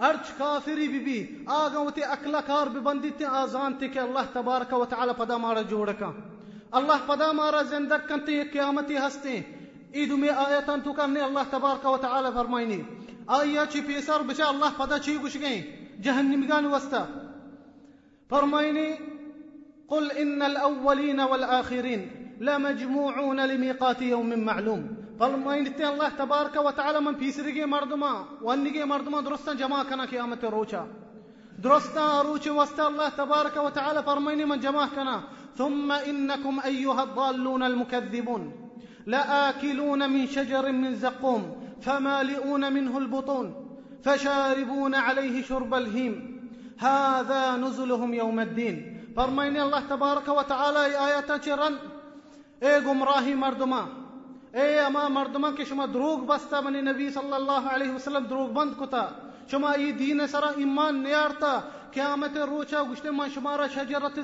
ارچ 0.00 0.30
کافری 0.38 0.88
بی 0.88 0.98
بی 0.98 1.46
آگا 1.46 1.84
و 1.84 1.90
تی 1.90 2.02
اکلا 2.02 2.40
کار 2.42 2.68
ببندی 2.68 3.10
تی 3.10 3.24
آزان 3.24 3.78
تی 3.78 3.88
که 3.88 4.02
الله 4.02 4.26
تبارک 4.34 4.72
و 4.72 4.86
تعالی 4.86 5.12
پدا 5.12 5.38
مارا 5.38 5.62
جوڑ 5.62 5.88
جوړ 5.88 6.00
کن 6.00 6.14
الله 6.72 6.98
پدا 7.08 7.32
مارا 7.32 7.62
زندگ 7.62 8.06
کن 8.08 8.20
تی 8.20 8.44
قیامتی 8.44 8.96
هستی 8.96 9.44
ای 9.92 10.06
دومی 10.06 10.28
آیتان 10.28 10.82
تو 10.82 10.92
کرنی 10.92 11.20
الله 11.20 11.44
تبارک 11.44 11.86
و 11.94 11.98
تعالی 11.98 12.30
فرماینی 12.30 12.84
آیا 13.26 13.64
چی 13.72 13.80
پیسر 13.80 14.22
بچا 14.26 14.48
اللہ 14.48 14.70
پدا 14.76 14.98
چی 14.98 15.16
گوش 15.22 15.36
گئیں 15.40 15.62
جہنمگان 16.02 16.66
وستا. 16.66 17.04
فرمائنی 18.28 18.90
قل 19.88 20.10
إن 20.20 20.42
الأولین 20.42 21.20
والآخرین 21.20 22.08
لمجموعون 22.40 23.40
لميقات 23.40 24.02
يوم 24.02 24.32
معلوم. 24.38 24.86
فرمائیں 25.18 25.64
الله 25.80 26.08
تبارك 26.16 26.56
وتعالى 26.56 27.00
من 27.00 27.14
پیسرگی 27.14 27.64
مردما 27.64 28.24
ونگی 28.42 28.84
مردما 28.84 29.20
درستا 29.20 29.52
جمع 29.54 29.82
کنا 29.88 30.04
قیامت 30.04 30.44
روچا. 30.44 30.84
درستا 31.62 32.22
روچ 32.22 32.48
وستا 32.48 32.86
الله 32.86 33.08
تبارك 33.08 33.56
وتعالى 33.56 34.02
فرمائني 34.02 34.44
من 34.44 34.60
جمع 34.60 34.86
كنا 34.86 35.22
ثم 35.58 35.92
إنكم 35.92 36.60
أيها 36.64 37.02
الضالون 37.02 37.62
المكذبون. 37.62 38.52
لآكلون 39.06 40.10
من 40.10 40.26
شجر 40.26 40.72
من 40.72 40.94
زقوم. 40.94 41.65
فمالئون 41.80 42.72
منه 42.72 42.96
البطون 42.96 43.54
فشاربون 44.04 44.94
عليه 44.94 45.42
شرب 45.42 45.74
الهيم. 45.74 46.14
هذا 46.78 47.56
نزلهم 47.56 48.14
يوم 48.14 48.40
الدين. 48.40 48.96
فرمائني 49.16 49.62
الله 49.62 49.80
تبارك 49.80 50.28
وتعالى 50.28 50.78
آيات 50.78 51.30
چرن 51.44 51.74
اے 52.60 52.78
گمراهی 52.86 53.34
مردما 53.34 53.84
اے 54.52 54.78
اما 54.86 55.08
مردمان 55.08 55.54
که 55.56 55.64
شما 55.64 55.86
دروغ 55.86 56.26
بستا 56.26 56.60
منی 56.60 56.80
نبی 56.80 57.10
صلی 57.10 57.32
الله 57.32 57.68
علیه 57.68 57.94
وسلم 57.94 58.26
دروغ 58.26 58.52
بند 58.52 58.76
کتا 58.80 59.08
شما 59.46 59.70
ای 59.70 59.92
دین 59.92 60.26
سرا 60.26 60.48
ایمان 60.48 61.02
نیارتا. 61.02 61.62
قیامت 61.92 62.36
روچا 62.36 62.84
گشته 62.84 63.10
من 63.10 63.28
شما 63.28 63.56
را 63.56 63.68
شجرت 63.68 64.20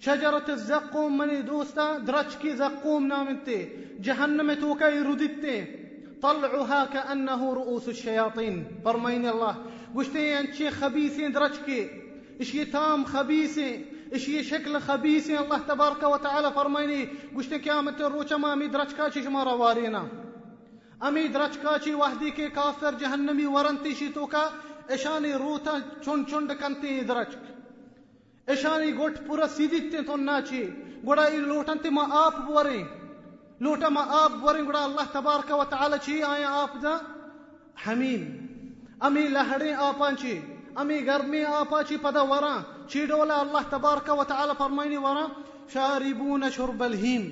شجرة 0.00 0.44
الزقوم 0.48 1.18
مني 1.18 1.42
دوستا 1.42 1.98
درجكي 1.98 2.56
زقوم 2.56 3.06
نامنتي 3.06 3.68
جهنم 4.00 4.54
توكاي 4.54 5.02
رددتي 5.02 5.66
طلعها 6.22 6.84
كأنه 6.84 7.54
رؤوس 7.54 7.88
الشياطين 7.88 8.64
فرمين 8.84 9.28
الله 9.28 9.56
وشتي 9.94 10.40
انشي 10.40 10.70
خبيثين 10.70 11.32
درجكي 11.32 11.90
اشي 12.40 12.64
تام 12.64 13.04
خبيثين 13.04 13.86
اشي 14.12 14.44
شكل 14.44 14.80
خبيث 14.80 15.30
الله 15.30 15.58
تبارك 15.58 16.02
وتعالى 16.02 16.52
فرميني 16.52 17.08
قشت 17.36 17.54
كامت 17.54 18.00
الروچ 18.00 18.32
ما 18.32 18.52
امي 18.52 18.66
درجكاچي 18.66 19.22
شما 19.22 19.42
روارينا 19.42 20.08
امي 21.02 21.28
درجكاچي 21.28 21.94
وحدي 21.94 22.30
كي 22.30 22.48
كافر 22.48 22.94
جهنمي 22.94 23.46
ورنتي 23.46 23.94
شيتوكا 23.94 24.50
اشاني 24.90 25.34
روتا 25.34 25.82
چون 26.04 26.26
چون 26.26 26.46
دكنتي 26.46 27.00
درجك 27.00 27.59
اشانی 28.52 28.90
گوٹ 28.98 29.18
پورا 29.26 29.46
سیدھتے 29.56 30.02
تو 30.02 30.16
ناچی 30.16 30.62
گوڑا 31.06 31.22
ای 31.22 31.36
لوٹن 31.36 31.78
تے 31.78 31.90
ما 31.90 32.04
آپ 32.24 32.34
بوریں۔ 32.46 32.82
لوٹا 33.60 33.88
ما 33.88 34.04
آپ 34.24 34.32
بوریں 34.40 34.62
گوڑا 34.62 34.84
اللہ 34.84 35.06
تبارک 35.12 35.50
و 35.50 35.64
تعالی 35.64 35.96
چی 36.04 36.22
آیا 36.22 36.48
آپ 36.62 36.82
دا 36.82 36.96
حمیم۔ 37.86 38.22
امی 39.00 39.28
لہڑیں 39.28 39.74
آپان 39.74 40.16
چی، 40.16 40.40
امی 40.76 41.06
گرمی 41.06 41.44
آپا 41.44 41.82
چی 41.82 41.96
پدا 41.96 42.22
وراں 42.22 42.58
چی 42.88 43.06
ڈولا 43.06 43.40
اللہ 43.40 43.70
تبارک 43.70 44.10
و 44.18 44.24
تعالی 44.24 44.52
فرمائنی 44.58 44.96
وراں 44.96 45.26
شاربون 45.72 46.44
شرب 46.56 46.82
الہیم۔ 46.82 47.22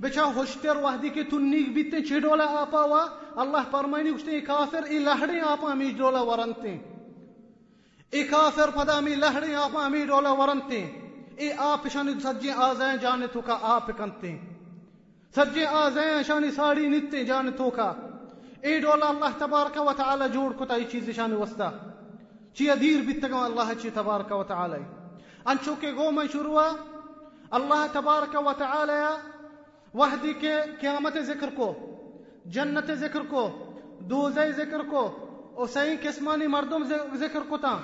بچا 0.00 0.24
ہوشتر 0.36 0.76
وحدی 0.76 1.08
کے 1.08 1.22
تنیگ 1.22 1.72
بیتے 1.72 2.00
چی 2.02 2.20
ڈولا 2.20 2.46
آپا 2.60 2.84
وا؟ 2.84 3.04
اللہ 3.36 3.70
فرمائنی 3.70 4.12
کشتے 4.12 4.40
کافر 4.40 4.82
ای 4.88 4.98
لہڑیں 4.98 5.40
آپا 5.40 5.70
امی 5.70 5.90
ڈولا 5.96 6.22
ورنتے 6.22 6.78
اے 8.12 8.22
کافر 8.22 8.70
پدا 8.70 9.00
می 9.00 9.14
لہڑیں 9.14 9.54
آپ 9.54 9.78
امی 9.78 10.04
ڈولا 10.06 10.32
ورنتے 10.32 10.80
اے 11.36 11.52
آپ 11.58 11.86
شانی 11.92 12.12
سجے 12.20 12.50
آزائیں 12.56 12.96
جانے 12.96 13.26
تو 13.26 13.40
کا 13.40 13.58
آپ 13.62 13.86
کنتے 13.98 14.36
سجے 15.36 15.66
آزائیں 15.66 16.22
شانی 16.22 16.50
ساڑی 16.50 16.88
نتے 16.88 17.24
جانے 17.24 17.50
تو 17.50 17.70
کا۔ 17.70 17.92
اے 18.60 18.80
ڈولا 18.80 19.08
اللہ 19.08 19.38
تبارک 19.38 19.78
و 19.80 19.92
تعالی 19.96 20.24
جوڑ 20.32 20.52
کتا 20.52 20.74
ای 20.74 20.84
چیز 20.84 21.10
شانی 21.16 21.34
وستا۔ 21.34 21.70
چی 22.54 22.70
ادیر 22.70 23.00
بیتگم 23.00 23.40
اللہ 23.40 23.72
چی 23.82 23.90
تبارک 23.94 24.32
و 24.32 24.42
تعالی۔ 24.42 24.82
انچو 25.44 25.74
کے 25.80 25.92
گو 25.92 26.10
من 26.10 26.26
شروع 26.32 26.60
اللہ 27.50 27.86
تبارک 27.92 28.36
و 28.46 28.52
تعالی 28.52 29.00
وحدی 29.94 30.32
کے 30.32 30.54
قیامت 30.80 31.18
ذکر 31.18 31.48
کو، 31.56 31.74
جنت 32.44 32.92
ذکر 32.92 33.20
کو 33.28 33.48
دوزے 34.00 34.52
ذکر 34.52 34.82
کو 34.82 35.02
اور 35.54 35.66
صحیح 35.66 35.96
قسمانی 36.02 36.46
مردم 36.46 36.84
ذکر 37.14 37.40
کو 37.48 37.56
تاں 37.56 37.78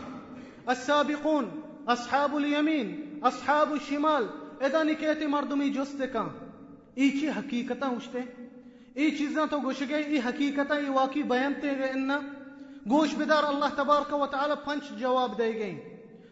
السابقون 0.68 1.50
أصحاب 1.88 2.37
اليمين 2.37 3.20
أصحاب 3.24 3.72
الشمال. 3.72 4.28
إذا 4.62 4.83
نكيتي 4.83 5.26
مردمي 5.26 5.70
جست 5.70 6.02
کا 6.12 6.28
ای 6.94 7.11
چی 7.11 7.28
حقیقتا 7.31 7.88
ہوشتے 7.88 8.20
ای 8.94 9.11
تو 9.50 9.59
گوش 9.61 9.83
گئے 9.88 10.02
ای 10.02 10.18
حقیقتا 10.18 10.74
ای 10.74 10.88
واقعی 10.88 11.22
بیانتے 11.22 11.76
گئے 11.78 11.92
گوش 12.90 13.14
بدار 13.14 13.44
اللہ 13.48 13.74
تبارک 13.76 14.12
و 14.12 14.26
تعالی 14.26 14.54
پنچ 14.64 14.90
جواب 14.98 15.38
دے 15.38 15.52
گئے 15.59 15.74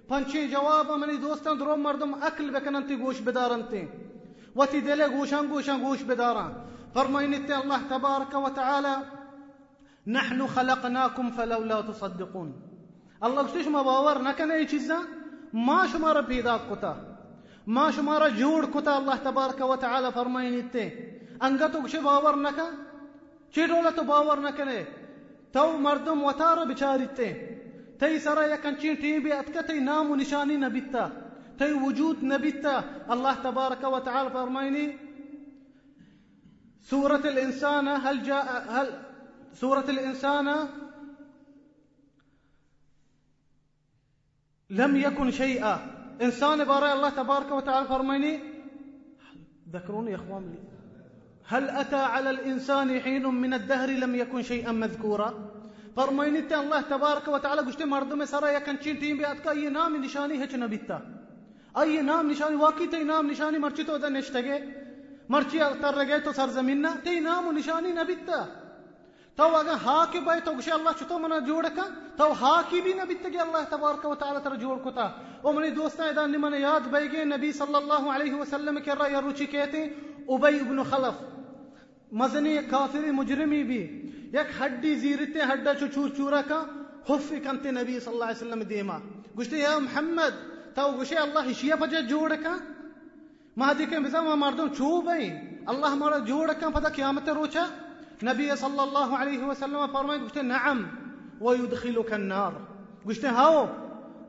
پنچی 0.08 0.46
جواب 0.48 0.90
منی 0.90 1.16
دوستان 1.16 1.60
درو 1.60 1.76
مردم 1.76 2.14
اکل 2.14 2.50
بکننتی 2.50 2.96
گوش 2.96 3.20
بدارنتی 3.24 3.82
وتی 4.56 4.80
دل 4.80 5.02
گوشان 5.12 5.46
گوشان 5.50 5.80
گوش 5.80 6.02
بداران 6.02 6.52
فرماینتی 6.94 7.52
الله 7.52 7.80
تبارك 7.90 8.34
وتعالى 8.34 8.96
نحن 10.06 10.46
خلقناكم 10.46 11.30
فلولا 11.30 11.82
تصدقون. 11.82 12.54
الله 13.22 13.42
گوشتش 13.42 13.66
ما 13.66 13.82
باور 13.82 14.22
نکنه 14.22 14.54
ای 14.54 14.66
چیزا؟ 14.66 14.98
ما 15.52 15.86
شما 15.86 16.12
را 16.12 16.22
پیدا 16.22 16.58
کتا. 16.70 16.96
ما 17.66 17.90
شما 17.90 18.18
را 18.18 18.28
جوڑ 18.30 18.66
کتا 18.74 18.96
الله 18.96 19.16
تبارك 19.16 19.60
وتعالى 19.60 20.10
فرماینتی 20.10 20.92
انگا 21.40 21.68
تو 21.68 21.80
گوش 21.80 21.96
باور 21.96 22.36
نکا؟ 22.36 22.68
چی 23.50 23.66
دولت 23.66 24.00
باور 24.00 24.38
نکنه؟ 24.40 24.86
تو 25.52 25.78
مردم 25.78 26.24
وتارا 26.24 26.64
بچاریته 26.64 27.36
تي 28.00 28.18
سرى 28.18 28.50
يكن 28.50 28.76
تي 28.76 29.18
بيأتك 29.18 29.66
تي 29.66 29.80
نام 29.80 30.14
نشاني 30.20 30.56
نبتا 30.56 31.10
تي 31.58 31.72
وجود 31.72 32.24
نبتا 32.24 32.84
الله 33.10 33.34
تبارك 33.34 33.84
وتعالى 33.84 34.30
فرميني 34.30 34.98
سورة 36.82 37.24
الإنسان 37.32 37.88
هل 37.88 38.22
جاء 38.22 38.46
هل 38.68 38.88
سورة 39.54 39.84
الإنسان 39.88 40.68
لم 44.70 44.96
يكن 44.96 45.30
شيئا. 45.30 45.78
إنسان 46.22 46.64
براء 46.64 46.94
الله 46.94 47.10
تبارك 47.10 47.50
وتعالى 47.50 47.86
فرميني 47.88 48.40
ذكروني 49.72 50.10
يا 50.10 50.16
إخوان 50.16 50.42
لي. 50.50 50.58
هل 51.46 51.70
أتى 51.70 51.96
على 51.96 52.30
الإنسان 52.30 53.00
حين 53.00 53.26
من 53.26 53.54
الدهر 53.54 53.90
لم 53.90 54.14
يكن 54.14 54.42
شيئا 54.42 54.72
مذكورا؟ 54.72 55.34
فرمينت 55.96 56.52
الله 56.52 56.80
تبارك 56.80 57.28
وتعالى 57.28 57.60
قشت 57.60 57.82
مردم 57.82 58.24
سرا 58.24 58.48
يكن 58.48 58.76
چين 58.76 58.98
تيم 59.00 59.16
بيات 59.16 59.44
کا 59.44 59.52
یہ 59.52 59.68
نام 59.68 59.96
نشانی 60.04 60.38
ہے 60.40 60.46
چنبیتا 60.46 60.98
أي 61.80 62.02
نام 62.02 62.30
نشانی 62.30 62.56
واقعی 62.56 62.86
تی 62.86 63.04
نام 63.04 63.30
نشانی 63.30 63.58
مرچی 63.58 63.82
تو 63.82 63.98
دا 63.98 64.08
نشتگے 64.08 64.58
مرچی 65.28 65.58
تر 65.80 65.94
رگے 65.94 66.18
تو 66.24 66.32
سرزمین 66.32 66.82
نہ 66.82 66.88
تی 67.04 67.20
نام 67.20 67.50
نشانی 67.56 67.92
نبیتا 67.92 68.44
تو 69.38 69.46
ಹಾಕಿ 69.86 70.20
ಬಾಯ್ತೋಗ್ಷೆ 70.26 70.70
ಅಲ್ಲ 70.76 70.88
ಚುತೋಮನ 70.98 71.34
ಜೋಡಕ 71.48 71.78
ತಾವು 72.18 72.32
ಹಾಕಿ 72.42 72.78
ಬಿ 72.84 72.92
ನಬಿತ್ತಗೆ 73.00 73.38
ಅಲ್ಲ 73.38 73.56
ತಬಾರ್ಕ 73.72 74.06
ತಾಲ 74.22 74.36
ತರ 74.38 74.52
او 75.44 75.52
منی 75.56 75.70
دوستا 75.70 76.04
ಇದ 76.10 76.20
ನಿಮ್ಮನ 76.34 76.54
ಯಾದ್ 76.54 76.86
ಬೈಗೆ 76.92 77.20
ನಬಿ 77.32 77.50
ಸಲ್ಲಲ್ಲಾಹು 77.52 78.08
ಅಲೈಹಿ 78.14 78.36
ವಸಲ್ಲಂ 78.38 78.76
ಕೆ 78.86 78.94
ರಯ 79.00 79.16
ರುಚಿ 79.26 79.46
ಕೇತೆ 79.46 79.82
ابی 80.28 80.58
ابن 80.60 80.82
خلف، 80.82 81.20
مزنی 82.12 82.56
کافری 82.70 83.10
مجرمی 83.10 83.62
بھی، 83.62 83.82
یک 84.32 84.48
ہڈی 84.58 84.94
زیرتے 84.94 85.40
ہڈا 85.52 85.74
چچور 85.74 86.08
چورا 86.16 86.40
کا، 86.48 86.60
حف 87.10 87.32
کنتے 87.44 87.70
نبی 87.70 88.00
صلی 88.00 88.12
اللہ 88.12 88.24
علیہ 88.24 88.42
وسلم 88.42 88.62
دیما۔ 88.62 88.98
گشتے 89.38 89.58
یا 89.58 89.78
محمد 89.78 90.34
تو 90.74 90.90
گشے 91.00 91.16
اللہ 91.16 91.52
شیعہ 91.60 91.76
پجا 91.76 92.00
جوڑ 92.00 92.32
کا۔ 92.42 92.56
مہدی 93.56 93.84
کے 93.84 93.98
مزا 93.98 94.20
مردوں 94.20 94.68
چھو 94.76 95.00
بھائی، 95.00 95.30
اللہ 95.66 95.86
ہمارا 95.86 96.18
جوڑ 96.18 96.52
کا 96.52 96.68
پتہ 96.68 96.88
قیامت 96.88 97.28
روچا۔ 97.28 97.66
نبي 98.22 98.56
صلى 98.56 98.82
الله 98.82 99.16
عليه 99.16 99.46
وسلم 99.46 99.86
فرمائے 99.92 100.18
قلت 100.18 100.38
نعم 100.38 100.86
ويدخلك 101.40 102.12
النار. 102.12 102.52
قلت 103.06 103.24
هاو 103.24 103.68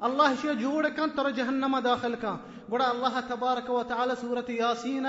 الله 0.04 0.36
شيء 0.36 0.54
جوڑ 0.54 0.88
كان 0.88 1.16
ترى 1.16 1.32
جهنم 1.32 1.80
داخل 1.80 2.16
كان 2.16 2.38
قل 2.72 2.82
الله 2.82 3.20
تبارك 3.20 3.70
وتعالى 3.70 4.16
سورة 4.16 4.46
ياسين 4.50 5.08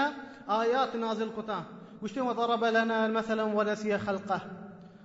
آيات 0.48 0.96
نازل 0.96 1.30
قطع 1.36 1.62
قلت 2.02 2.18
وضرب 2.18 2.64
لنا 2.64 3.08
مثلا 3.08 3.42
ونسي 3.42 3.98
خلقه. 3.98 4.40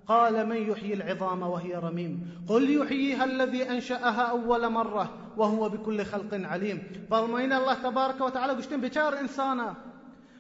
قال 0.08 0.50
من 0.50 0.56
يحيي 0.56 0.94
العظام 0.94 1.42
وهي 1.42 1.76
رميم؟ 1.76 2.44
قل 2.50 2.70
يحييها 2.70 3.24
الذي 3.24 3.70
أنشأها 3.72 4.22
أول 4.22 4.70
مرة 4.70 5.10
وهو 5.38 5.70
بكل 5.70 6.06
خلق 6.06 6.32
عليم. 6.34 7.08
فرمينا 7.12 7.58
الله 7.58 7.74
تبارك 7.74 8.22
وتعالى 8.22 8.54
قلت 8.54 8.74
بشار 8.74 9.20
إنسانا. 9.20 9.76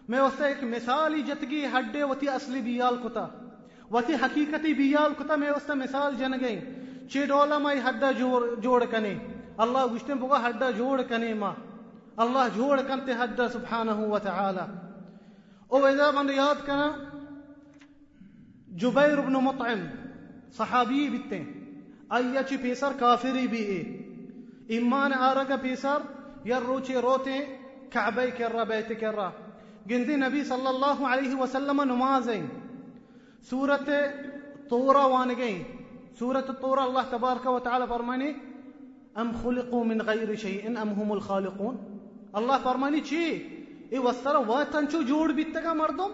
میں 0.08 0.20
میوستا 0.20 0.46
ایک 0.46 0.64
مثال 0.64 1.22
جتگی 1.22 1.66
ہڈے 1.66 2.04
وتی 2.04 2.30
اصلی 2.30 2.62
بیال 2.62 2.96
کتا۔ 3.04 3.28
وتی 3.92 4.14
حقیقتی 4.14 4.74
بیال 4.74 5.14
کتا 5.14 5.36
میں 5.36 5.48
میوستا 5.50 5.74
مثال 5.74 6.16
جن 6.16 6.32
گئی 6.42 6.60
چی 7.10 7.26
ڈولا 7.26 7.58
مائی 7.58 7.80
ہڈا 7.80 8.12
جوڑ 8.12 8.56
جوڑ 8.62 8.86
کنے۔ 8.86 9.14
اللہ 9.58 9.86
گشتن 9.96 10.18
بگا 10.18 10.50
ہڈا 10.50 10.70
جوڑ 10.72 11.02
کنے 11.02 11.34
ما۔ 11.34 11.54
اللہ 12.18 12.48
جوڑ 12.54 12.82
کنتے 12.88 13.12
ہڈا 13.24 13.48
سبحانہ 13.50 13.92
و 13.92 14.20
تعالی۔ 14.20 14.66
او 15.68 15.86
اذا 15.86 16.12
من 16.12 16.30
یاد 16.30 16.66
کنا۔ 16.66 16.92
جبیر 18.68 19.22
بن 19.22 19.34
مطعم 19.34 19.86
صحابی 20.58 21.10
بیتے۔ 21.10 21.40
ایا 22.10 22.44
چی 22.44 22.58
پیسر 22.58 22.92
کافری 23.00 23.48
بھی 23.48 23.62
اے 23.62 23.80
ایمان 24.68 25.14
آرگا 25.14 25.56
پیسر۔ 25.62 25.98
یا 26.44 26.60
روچے 26.60 26.96
روتے۔ 26.96 27.40
کعبے 27.90 28.32
کر 28.38 28.52
رہا 28.52 28.64
بیتے 28.64 28.96
کر 28.96 29.14
رہا 29.16 29.32
گنزی 29.90 30.16
نبی 30.16 30.44
صلی 30.44 30.68
اللہ 30.68 31.06
علیہ 31.08 31.36
وسلم 31.36 31.82
نمازیں 31.84 32.42
سورت 33.50 33.90
طورا 34.70 35.06
وانگیں 35.06 35.84
سورة 36.20 36.46
الطور 36.50 36.84
الله 36.84 37.04
تبارك 37.04 37.46
وتعالى 37.46 37.88
فرماني 37.88 38.36
أم 39.18 39.34
خلقوا 39.44 39.86
من 39.86 40.02
غير 40.02 40.36
شيء 40.36 40.82
أم 40.82 40.90
هم 40.90 41.12
الخالقون 41.12 41.78
الله 42.36 42.58
فرماني 42.58 43.02
چی 43.02 43.24
ای 43.90 44.00
وستر 44.00 44.36
واتن 44.36 44.86
چو 44.92 45.02
جوڑ 45.02 45.32
بیتگا 45.32 45.74
مردم 45.74 46.12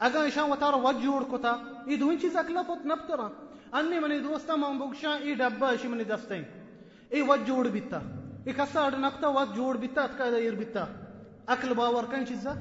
اگا 0.00 0.22
ایشان 0.22 0.50
وتار 0.50 0.74
وج 0.82 1.02
جوڑ 1.02 1.22
کتا 1.30 1.52
ای 1.86 1.96
دوین 1.96 2.18
چیز 2.20 2.36
اکلافت 2.36 2.86
نبترا 2.86 3.28
انی 3.72 3.98
منی 3.98 4.18
دوستا 4.20 4.56
من 4.56 4.78
بگشا 4.78 5.14
ای 5.14 5.34
ڈبا 5.34 5.70
ایشی 5.70 5.88
منی 5.88 6.04
دستین 6.04 6.42
ای 7.10 7.22
وج 7.28 7.46
جوڑ 7.46 7.66
بیتا 7.68 7.98
ای 8.44 8.52
کسا 8.56 8.84
اڈنکتا 8.86 9.28
وج 9.28 9.54
جوڑ 9.56 9.76
بیتا 9.76 10.02
اتکا 10.02 10.24
ایر 10.24 10.54
بیتا 10.54 10.84
اکل 11.46 11.72
باور 11.76 12.10
کن 12.10 12.26
چیزا 12.26 12.54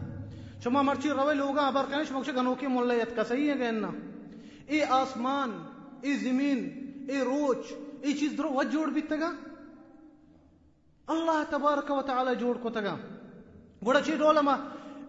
شما 0.64 0.82
مرچی 0.82 1.10
روی 1.10 1.36
لوگا 1.36 1.72
بر 1.72 1.86
کنش 1.92 2.12
مکش 2.12 2.30
گنوکی 2.30 2.68
ملیت 2.68 3.16
کا 3.16 3.24
صحیح 3.24 3.52
ہے 3.52 3.60
گئننا 3.60 3.90
ای 4.68 4.84
آسمان 4.84 5.52
ای 6.02 6.16
زمین 6.16 6.60
ای 7.08 7.20
روچ 7.20 7.74
ای 8.02 8.14
چیز 8.14 8.38
درو 8.38 8.50
وجھ 8.50 8.68
جوڑ 8.68 8.90
بیتا 8.90 9.16
گا 9.16 9.32
اللہ 11.08 11.44
تبارک 11.50 11.92
و 11.92 12.02
تعالی 12.02 12.32
جوڑ 12.40 12.58
کو 12.58 12.70
تگا۔ 12.70 12.96
گوڑا 13.86 14.02
چی 14.02 14.16
ڈولا 14.20 14.42
ما 14.42 14.56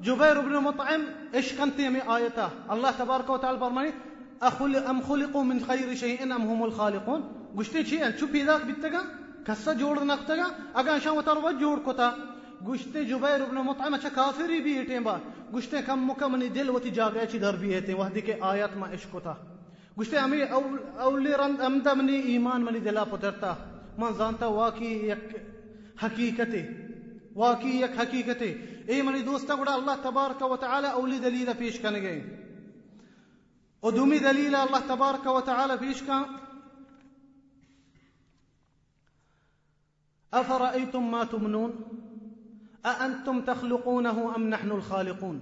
جبیر 0.01 0.37
ابن 0.37 0.53
مطعم 0.53 1.03
اشکنتی 1.33 1.89
میں 1.89 2.01
آیتا۔ 2.07 2.49
اللہ 2.69 2.87
تبارک 2.97 3.31
و 3.31 3.39
تعالی 3.39 3.59
فرمانی 3.61 3.91
أخل 4.41 4.77
أم 4.91 5.01
خلقو 5.07 5.43
من 5.45 5.59
خیر 5.67 5.95
شیئن 5.95 6.33
أم 6.33 6.43
هم 6.43 6.63
الخالقون۔ 6.63 7.21
گوشتے 7.57 7.83
چی 7.83 8.03
ہیں؟ 8.03 8.11
چو 8.21 8.27
پیداک 8.33 8.61
قشتي 8.61 8.83
شيء 8.83 8.83
شو 8.83 8.93
بيداك 8.97 9.01
بتجا 9.01 9.01
كسا 9.47 9.73
جور 9.73 9.97
نقتجا 9.97 10.45
أجان 10.75 10.99
شام 11.03 11.51
جوڑ 11.61 11.79
کو 11.79 11.93
كتا 11.93 12.11
گشتے 12.66 13.05
جبیر 13.05 13.40
ابن 13.42 13.57
مطعم 13.66 13.94
اچھا 13.94 14.09
کافری 14.14 14.61
بھی 14.62 14.79
ہٹیں 14.81 15.01
با 15.01 15.16
گشتے 15.55 15.79
کم 15.87 16.07
مکمنی 16.07 16.49
دل 16.55 16.68
وتی 16.71 16.90
جاگے 16.99 17.27
چی 17.33 17.38
در 17.38 17.57
بھی 17.57 17.77
ہتے 17.77 17.94
وحدی 17.94 18.21
کے 18.21 18.35
آیات 18.51 18.77
ما 18.77 18.87
عشق 18.92 19.16
تا 19.25 19.35
گشتے 20.01 20.16
امی 20.18 20.40
اولی 20.42 21.33
رند 21.38 21.61
امدا 21.66 21.92
منی 21.94 22.16
ایمان 22.33 22.64
منی 22.64 22.81
دلا 22.81 23.05
پترتا. 23.11 23.55
من 23.99 24.12
زانتا 24.16 24.47
واقعی 24.53 24.92
یک 25.09 25.37
حقیقت 26.03 26.55
واقعی 27.37 27.77
یک 27.81 27.99
حقیقت 28.01 28.42
اے 28.87 29.01
منی 29.03 29.23
دوستا 29.23 29.55
گڑا 29.55 29.75
اللہ 29.75 30.03
تبارک 30.03 30.42
و 30.42 30.57
تعالی 30.57 30.88
اولی 30.88 31.18
دلیل 31.25 31.49
پیش 31.59 31.79
کن 31.81 31.94
گئے 32.03 32.21
و 33.83 33.90
دومی 33.90 34.18
دلیل 34.18 34.55
اللہ 34.55 34.87
تبارک 34.88 35.27
و 35.27 35.40
تعالی 35.47 35.75
پیش 35.81 36.03
کن. 36.03 36.23
أفرأيتم 40.33 41.05
ما 41.11 41.23
تمنون؟ 41.25 41.71
أأنتم 42.85 43.41
تخلقونه 43.41 44.21
أم 44.37 44.49
نحن 44.49 44.71
الخالقون؟ 44.71 45.38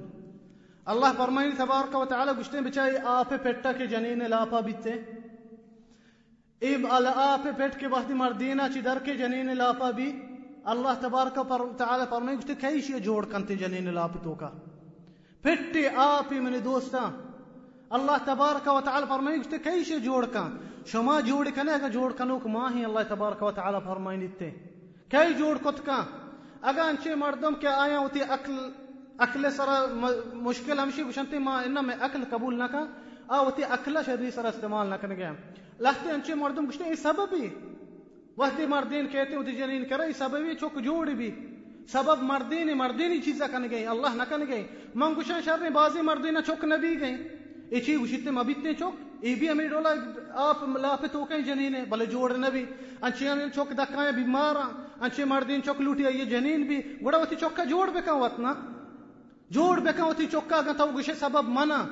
الله 0.84 1.08
فرمائے 1.16 1.50
تبارک 1.58 1.94
و 1.94 2.04
تعالی 2.04 2.32
گشتے 2.40 2.60
بچائی 2.60 2.96
آپ 3.04 3.30
پیٹا 3.42 3.72
کے 3.72 3.86
جنین 3.86 4.30
لاپا 4.30 4.60
بیتے۔ 4.60 4.92
على 6.90 7.08
آپ 7.14 7.48
پیٹ 7.56 7.80
کے 7.80 7.86
وقت 7.86 8.10
مردینا 8.10 8.68
چی 8.68 8.80
در 8.80 8.98
کے 9.04 9.14
جنین 9.14 9.56
لاپا 9.56 9.90
بھی 9.90 10.22
اللہ 10.64 10.88
تبارک 11.00 11.50
و 11.50 11.72
تعالی 11.78 12.04
فرمائے 12.10 12.36
گشتے 12.36 12.54
کیشی 12.54 12.92
جوڑ 12.92 13.26
کنتے 13.26 13.54
جنین 13.54 13.94
لاپی 13.94 14.18
تو 14.22 14.34
کا۔ 14.34 14.50
آپ 15.96 16.32
من 16.32 16.54
دوستا 16.64 17.10
اللہ 17.90 18.16
تبارک 18.24 18.68
و 18.68 18.80
تعالی 18.80 19.06
فرمائے 19.08 19.36
گشتے 19.36 19.58
کیشی 19.58 20.00
جوڑ 20.00 20.26
کن۔ 20.26 20.56
شما 20.86 21.20
جوڑ 21.20 21.48
کنے 21.54 21.72
اگر 21.72 21.88
جوڑ 21.88 22.12
کنوک 22.12 22.46
ماہی 22.46 22.84
اللہ 22.84 23.00
تبارک 23.08 23.42
و 23.42 23.50
تعالی 23.50 23.78
فرمائے 23.84 24.18
نیتے 24.18 24.50
کئی 25.08 25.34
جوڑ 25.34 25.58
کت 25.58 25.86
کن 26.72 26.78
اگر 26.78 27.14
مردم 27.14 27.54
که 27.54 27.68
آیا 27.68 28.02
وتی 28.02 28.22
اکل 28.22 28.70
اکل 29.18 29.50
سره 29.50 29.94
مشکل 30.34 30.78
همشي 30.78 31.04
بشنتي 31.04 31.38
ما 31.38 31.60
انما 31.60 31.92
اکل 31.92 32.24
قبول 32.24 32.62
نکا 32.62 32.88
او 33.30 33.46
وتی 33.46 33.64
اکل 33.64 34.02
شری 34.02 34.30
سره 34.30 34.48
استعمال 34.48 34.92
نکنه 34.92 35.14
گیا 35.14 35.34
لختی 35.80 36.10
انچه 36.10 36.34
مردم 36.34 36.66
گشته 36.66 36.84
ای 36.84 36.96
سببی 36.96 37.50
وقتی 38.38 38.66
مردین 38.66 39.06
کہتے 39.08 39.36
ہیں 39.36 39.58
جنین 39.58 39.84
کرے 39.84 40.12
سببی 40.12 40.54
چوک 40.54 40.78
جوڑی 40.84 41.14
بھی۔ 41.14 41.30
سبب 41.92 42.22
مردین 42.22 42.76
مردینی 42.78 43.20
چیزا 43.20 43.46
کن 43.46 43.70
گئی 43.70 43.86
اللہ 43.86 44.14
نہ 44.16 44.22
کن 44.28 44.42
گئی 44.48 44.66
من 44.94 45.14
گوشن 45.16 45.40
شر 45.44 45.70
بازی 45.70 46.00
مردینہ 46.02 46.38
چوک 46.46 46.64
نبی 46.64 47.00
گئی 47.00 47.14
ای 47.70 47.80
چی 47.80 47.96
گوشتے 47.96 48.30
مبیتنے 48.30 48.74
چوک؟ 48.74 49.05
ای 49.20 49.48
امی 49.48 49.66
ڈولا، 49.68 49.92
آپ 50.48 50.62
ملافت 50.62 51.14
ہو 51.14 51.24
کہیں 51.24 51.40
جنین 51.40 51.74
ہے 51.74 51.84
بھلے 51.88 52.06
جوڑ 52.06 52.32
نہ 52.32 52.46
بھی۔ 52.46 52.64
انچے 53.02 53.28
امی 53.28 53.44
چوک 53.54 53.70
دکائیں 53.78 54.12
بیمار 54.12 54.56
انچے 55.00 55.24
مردین 55.24 55.62
چوک 55.62 55.80
لوٹی 55.80 56.06
آئیے 56.06 56.24
جنین 56.24 56.62
بھی۔ 56.66 56.80
بڑا 57.02 57.18
وہ 57.18 57.24
تھی 57.24 57.36
چوکا 57.36 57.64
جوڑ 57.64 57.88
بے 57.90 58.00
کہاں 58.04 58.16
وتنا 58.16 58.52
جوڑ 59.50 59.78
بے 59.80 59.90
کہاں 59.96 60.06
وہ 60.06 60.10
وتی 60.10 60.26
چوکا 60.26 60.60
گتا 60.66 60.84
گشے 60.96 61.14
سبب 61.14 61.48
منا۔ 61.48 61.84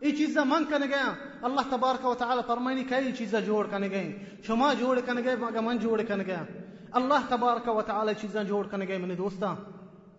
ای 0.00 0.10
چیزا 0.16 0.42
من 0.44 0.64
کنے 0.64 0.86
گیا 0.86 1.12
اللہ 1.42 1.60
تبارک 1.70 2.04
و 2.06 2.14
تعالی 2.14 2.42
فرمائنی 2.46 2.82
ای 2.90 3.12
چیزا 3.12 3.40
جوڑ 3.40 3.66
کنے 3.70 3.90
گئیں 3.90 4.12
شما 4.46 4.72
جوڑ 4.78 4.98
کنے 5.06 5.22
گئے 5.24 5.36
مگا 5.36 5.60
من 5.60 5.78
جوڑ 5.78 6.00
کنے 6.02 6.24
گیا 6.26 6.42
اللہ 6.90 7.26
تبارک 7.28 7.68
و 7.68 7.82
تعالی 7.82 8.12
چیزا 8.20 8.42
جوڑ 8.42 8.66
کنے 8.66 8.88
گئے 8.88 8.98
منی 8.98 9.14
دوستا 9.14 9.54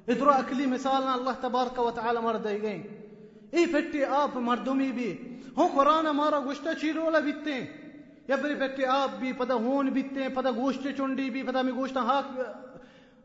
ادرو 0.07 0.31
اکلی 0.31 0.65
مثال 0.65 1.07
اللہ 1.07 1.39
تبارک 1.41 1.79
و 1.79 1.91
تعالی 1.91 2.19
مرد 2.23 2.43
دے 2.43 2.61
گئیں 2.61 2.81
ای 3.51 3.65
پٹی 3.65 4.05
آپ 4.05 4.29
مردمی 4.35 4.91
بھی، 4.91 5.39
ہوں 5.57 5.69
قرآن 5.75 6.07
ہمارا 6.07 6.39
گوشتہ 6.39 6.69
چیرولا 6.81 7.19
بیتتے 7.19 7.53
ہیں۔ 7.53 7.67
یا 8.27 8.35
پھر 8.35 8.55
پٹی 8.55 8.85
آپ 8.85 9.09
بھی، 9.19 9.33
پتہ 9.33 9.53
ہون 9.53 9.87
بیتتے 9.87 10.21
ہیں، 10.21 10.29
پتہ 10.29 10.47
گوشت 10.55 10.87
چنڈی 10.97 11.29
بھی، 11.29 11.43
پتہ 11.43 11.57
میں 11.57 11.73
گوشت 11.73 11.97
ہاک 11.97 12.39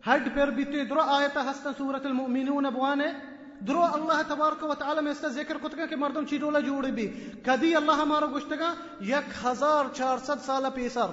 ہڈ 0.09 0.29
پر 0.35 0.51
بیتتے 0.51 0.79
ہیں۔ 0.79 0.85
درو 0.85 1.01
آیتہ 1.01 1.39
ہستا 1.39 1.71
سورة 1.79 2.01
المؤمنون 2.05 2.65
بوانے۔ 2.75 3.05
درو 3.61 3.83
اللہ 3.83 4.23
تبارک 4.29 4.65
و 4.65 4.75
تعالی 4.75 5.01
میں 5.01 5.13
اس 5.13 5.25
ذکر 5.35 5.57
کتگا 5.63 5.87
کہ 5.87 5.97
مردم 5.97 6.25
چی 6.25 6.39
رولا 6.39 6.61
جوڑی 6.61 6.93
بھی۔ 6.93 7.07
کدی 7.47 7.75
اللہ 7.75 7.93
ہمارا 7.93 8.27
گوشتگا 8.27 8.75
یک 9.01 9.47
ہزار 9.47 9.85
چار 9.95 10.19
ست 10.19 10.47
سالہ 10.47 10.69
پیسر۔ 10.75 11.07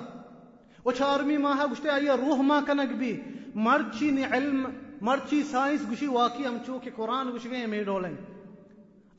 و 0.85 0.91
چارمی 0.91 1.37
ماہ 1.37 1.65
گوشتے 1.69 1.89
آئیے 1.89 2.09
روح 2.09 2.41
ماہ 2.41 2.61
کنک 2.67 2.91
بھی۔ 2.91 3.21
مرچی 3.55 4.11
نے 4.11 4.23
علم، 4.31 4.67
مرچی 5.01 5.43
سائنس 5.51 5.81
گوشی 5.89 6.07
واقعی 6.07 6.45
ہم 6.45 6.57
چوکے 6.65 6.89
قرآن 6.95 7.31
گوشی 7.31 7.49
گئے 7.49 7.59
ہیں 7.59 7.67
میڈولیں 7.67 8.40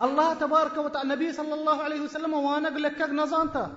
الله 0.02 0.34
تبارك 0.34 0.76
وتعالى 0.76 1.08
نبي 1.14 1.32
صلى 1.32 1.54
الله 1.54 1.82
عليه 1.82 2.00
وسلم 2.00 2.34
وانق 2.34 2.76
لكك 2.76 3.10
نزانتا 3.10 3.70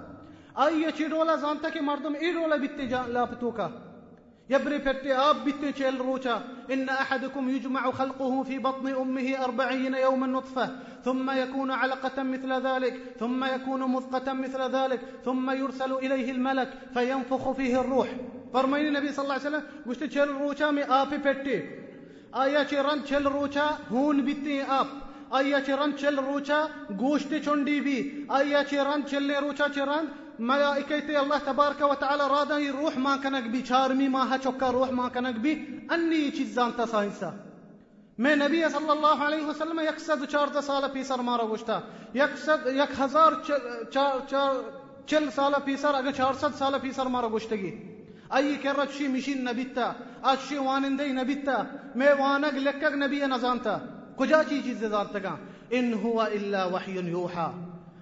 أي 0.57 1.07
رولا 1.11 1.35
زانتا 1.35 1.69
کہ 1.69 1.81
مردم 1.81 2.15
ای 2.15 2.33
رولا 2.33 2.55
بیتے 2.55 2.89
لاپتو 3.07 3.51
کا 3.51 3.69
يبري 4.49 4.79
فتي 4.79 5.13
آب 5.13 5.45
بتشيل 5.45 6.01
روشا. 6.01 6.41
إن 6.71 6.89
أحدكم 6.89 7.49
يجمع 7.49 7.91
خلقه 7.91 8.43
في 8.43 8.59
بطن 8.59 8.87
أمه 8.87 9.43
أربعين 9.43 9.95
يوما 9.95 10.27
نطفة 10.27 10.69
ثم 11.05 11.31
يكون 11.31 11.71
علقة 11.71 12.23
مثل 12.23 12.53
ذلك 12.53 12.93
ثم 13.19 13.45
يكون 13.45 13.81
مضقة 13.81 14.33
مثل 14.33 14.61
ذلك 14.61 14.99
ثم 15.25 15.49
يرسل 15.51 15.93
إليه 15.93 16.31
الملك 16.31 16.69
فينفخ 16.93 17.51
فيه 17.51 17.81
الروح. 17.81 18.07
فرمين 18.53 18.87
النبي 18.87 19.11
صلى 19.11 19.23
الله 19.23 19.33
عليه 19.33 19.43
وسلم 19.43 19.63
تشيل 20.09 20.27
روشا 20.27 20.71
مي 20.71 20.83
آب 20.83 21.17
فتي 21.17 21.69
آيا 22.35 22.63
چران 22.63 23.03
تشيل 23.03 23.25
روشا 23.25 23.77
هون 23.91 24.25
بتي 24.25 24.63
آب 24.63 24.87
ayyachiran 25.37 25.91
chel 25.99 26.17
rucha 26.27 26.59
gushti 27.01 27.37
chondi 27.45 27.77
bi 27.85 27.97
ayyachiran 28.37 29.01
chelle 29.09 29.35
rucha 29.47 29.67
chiran 29.77 30.05
ملائكتي 30.39 31.19
الله 31.19 31.39
تبارك 31.39 31.81
وتعالى 31.81 32.27
رادني 32.27 32.69
روح 32.69 32.97
ما 32.97 33.15
کنک 33.23 33.45
بي 33.51 33.65
شارمي 33.65 34.07
ما 34.07 34.35
هچوكا 34.35 34.69
روح 34.71 34.89
ما 34.91 35.07
كانك 35.07 35.35
بي 35.35 35.53
اني 35.91 36.31
چيزان 36.31 36.71
تساينسا 36.77 37.29
میں 38.17 38.35
نبی 38.35 38.61
صلی 38.71 38.89
اللہ 38.89 39.23
علیہ 39.27 39.45
وسلم 39.45 39.79
یک 39.79 39.99
سد 39.99 40.25
چار 40.31 40.61
سال 40.61 40.83
پیسر 40.93 41.19
مارا 41.19 41.45
گشتا 41.51 41.79
یک 42.13 42.37
سد 42.45 42.67
یک 42.75 42.99
ہزار 42.99 43.31
چل 45.07 45.29
سال 45.35 45.53
پیسر، 45.65 45.95
اگر 45.95 46.11
چار 46.11 46.33
سد 46.33 46.55
سال 46.57 46.73
پیسر 46.81 47.05
مارا 47.05 47.29
گشتگی 47.33 47.71
ای 48.35 48.55
کر 48.61 48.75
رچی 48.75 49.07
مشین 49.07 49.43
نبیتا 49.43 49.91
اچھی 50.23 50.57
وانندی 50.57 51.11
نبیتا۔ 51.11 51.61
میں 51.95 52.13
وانگ 52.19 52.57
لکک 52.57 52.95
نبی 53.03 53.19
نزانتا 53.19 53.77
کجا 54.17 54.43
چی 54.49 54.61
چیز 54.63 54.83
زانتگا 54.83 55.35
ان 55.71 55.93
هو 55.93 56.19
الا 56.19 56.65
وحی 56.65 56.91
یوحا۔ 56.91 57.49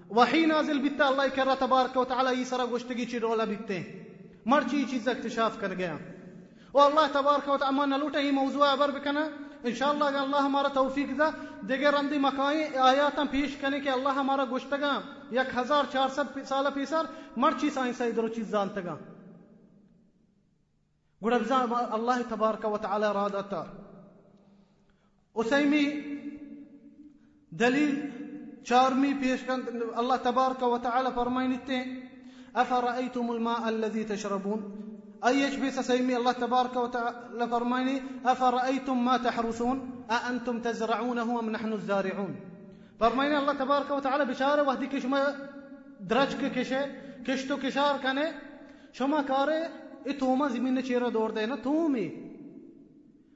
وحی 0.09 0.45
نازل 0.45 0.79
بیتا 0.79 1.07
اللہ 1.07 1.35
کرا 1.35 1.53
تبارک 1.59 1.97
و 1.97 2.03
تعالی 2.05 2.39
یہ 2.39 2.45
سرا 2.45 2.65
گوشتگی 2.69 3.05
چی 3.05 3.19
رولا 3.19 3.45
بیتے 3.45 3.81
مرچی 4.45 4.83
چیز 4.89 5.07
اکتشاف 5.07 5.59
کر 5.59 5.73
گیا۔ 5.73 5.95
و 6.73 6.81
اللہ 6.81 7.07
تبارک 7.11 7.49
و 7.49 7.57
تعالی 7.57 7.75
ما 7.77 7.97
لوٹا 7.97 8.19
ہی 8.19 8.31
موضوع 8.31 8.65
عبر 8.73 8.91
بکنا۔ 8.91 9.27
ان 9.63 9.73
شاء 9.73 9.87
اللہ 9.87 10.03
اللہ 10.03 10.41
ہمارا 10.41 10.67
توفیق 10.67 11.17
دا، 11.19 11.29
دیگر 11.69 11.93
اندی 11.93 12.17
مکائی 12.17 12.77
آیاتا 12.77 13.23
پیش 13.31 13.55
کرنے 13.55 13.79
کہ 13.79 13.89
اللہ 13.89 14.09
ہمارا 14.09 14.45
گوشتگا 14.49 14.99
یک 15.31 15.57
ہزار 15.57 15.83
چار 15.91 16.09
سد 16.09 16.37
سال 16.47 16.67
پیسر 16.73 17.05
مرچی 17.37 17.69
سائنس 17.69 18.01
ادرو 18.01 18.27
چیز 18.27 18.49
زانتگا 18.49 18.95
گوڑا 21.21 21.37
بزان 21.37 21.73
اللہ 21.91 22.21
تبارک 22.29 22.65
و 22.65 22.77
تعالی 22.77 23.05
رادتا 23.13 23.63
اسیمی 25.35 25.85
دلیل 27.59 27.95
چارمی 28.63 29.13
پیش 29.13 29.39
الله 29.49 30.17
تبارك 30.17 30.61
وتعالى 30.61 31.11
فرماينتين 31.11 32.03
أفرأيتم 32.55 33.31
الماء 33.31 33.69
الذي 33.69 34.03
تشربون؟ 34.03 34.61
أيش 35.25 35.55
بيس 35.55 35.79
سيمي 35.79 36.17
الله 36.17 36.31
تبارك 36.31 36.75
وتعالى 36.75 37.47
فرمايني 37.47 38.01
أفرأيتم 38.25 39.05
ما 39.05 39.17
تحرسون؟ 39.17 40.05
أأنتم 40.11 40.59
تزرعونه 40.61 41.39
أم 41.39 41.49
نحن 41.49 41.73
الزارعون؟ 41.73 42.35
فرمايني 42.99 43.37
الله 43.37 43.53
تبارك 43.53 43.91
وتعالى 43.91 44.25
بشارة 44.25 44.63
وهدي 44.63 45.01
شما 45.01 45.35
درجك 45.99 46.51
كشه 46.51 46.89
كشتو 47.25 47.57
كشار 47.57 47.97
كانه 47.97 48.33
شما 48.91 49.21
كاره 49.21 49.69
إتوما 50.07 50.47
زمين 50.47 50.81
چيرا 50.81 51.09
دور 51.09 51.31
دینا 51.31 51.55
تومي. 51.55 52.32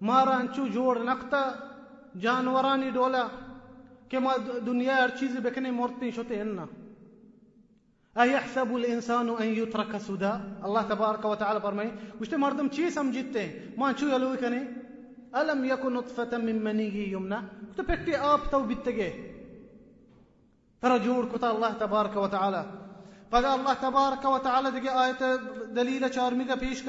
مارا 0.00 0.36
انچو 0.36 0.66
جوڑ 0.74 0.96
نقطہ 1.04 1.42
جانورانی 2.22 2.90
ڈولا 2.94 3.26
كما 4.10 4.36
دنيا 4.66 4.96
چیزی 5.18 5.40
بکنه 5.40 5.70
مرتين 5.70 6.10
شوته 6.12 6.42
هن 6.42 6.66
أيحسب 8.22 8.76
الإنسان 8.76 9.28
أن 9.28 9.48
يترك 9.60 9.96
سدى 9.96 10.32
الله 10.64 10.82
تبارك 10.82 11.24
وتعالى 11.24 11.60
فرمي 11.60 11.90
وش 12.20 12.34
مردم 12.34 12.68
چی 12.76 12.90
سمجھتے؟ 12.90 13.46
ما 13.76 13.92
چو 13.92 14.06
يلوي 14.06 14.36
كني 14.36 14.62
ألم 15.36 15.64
يكن 15.64 15.92
نطفة 15.94 16.38
من 16.38 16.64
مني 16.64 17.12
يمنى 17.12 17.38
كنت 17.76 17.80
بكتي 17.80 18.16
آب 18.16 18.40
تو 18.50 18.62
بتجي 18.62 19.12
ترى 20.82 20.98
جور 20.98 21.28
كتا 21.32 21.50
الله 21.50 21.72
تبارك 21.72 22.16
وتعالى 22.16 22.64
فقال 23.30 23.60
الله 23.60 23.74
تبارك 23.74 24.24
وتعالى 24.24 24.70
دقي 24.70 25.04
آية 25.04 25.36
دليل 25.66 26.14
شارمي 26.14 26.44
بيش 26.44 26.82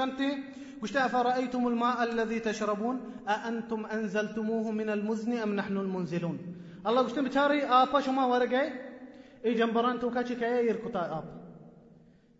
وش 0.85 0.97
أفرأيتم 0.97 1.67
الماء 1.67 2.03
الذي 2.03 2.39
تشربون؟ 2.39 2.99
أأنتم 3.27 3.85
أنزلتموه 3.85 4.71
من 4.71 4.89
المزن 4.89 5.33
أم 5.33 5.55
نحن 5.55 5.77
المنزلون؟ 5.77 6.39
الله 6.85 7.03
گوشتن 7.03 7.25
بچاری 7.25 7.61
آپا 7.61 8.01
شما 8.01 8.29
ورگه 8.29 8.71
ای 9.43 9.55
جنبران 9.55 9.99
تو 9.99 10.23
چی 10.23 10.35
که 10.35 10.57
ایر 10.57 10.77
کتا 10.77 10.99
آب؟ 10.99 11.23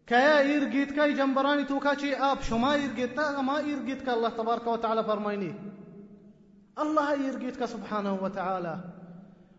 که 0.08 0.40
ایر 0.40 0.66
گیت 0.66 0.96
که 0.96 1.04
ای 1.04 1.14
جنبرانی 1.14 1.66
تو 1.66 1.96
چی 1.96 2.14
آب؟ 2.14 2.42
شما 2.42 2.76
تا 3.16 3.42
ما 3.42 3.62
که 3.62 4.12
الله 4.12 4.30
تبارک 4.30 4.68
و 4.68 4.78
تعالی 4.78 5.04
فرماینی 5.04 5.56
الله 6.78 7.52
که 7.52 7.66
سبحانه 7.66 8.10
و 8.10 8.30
تعالی. 8.30 8.76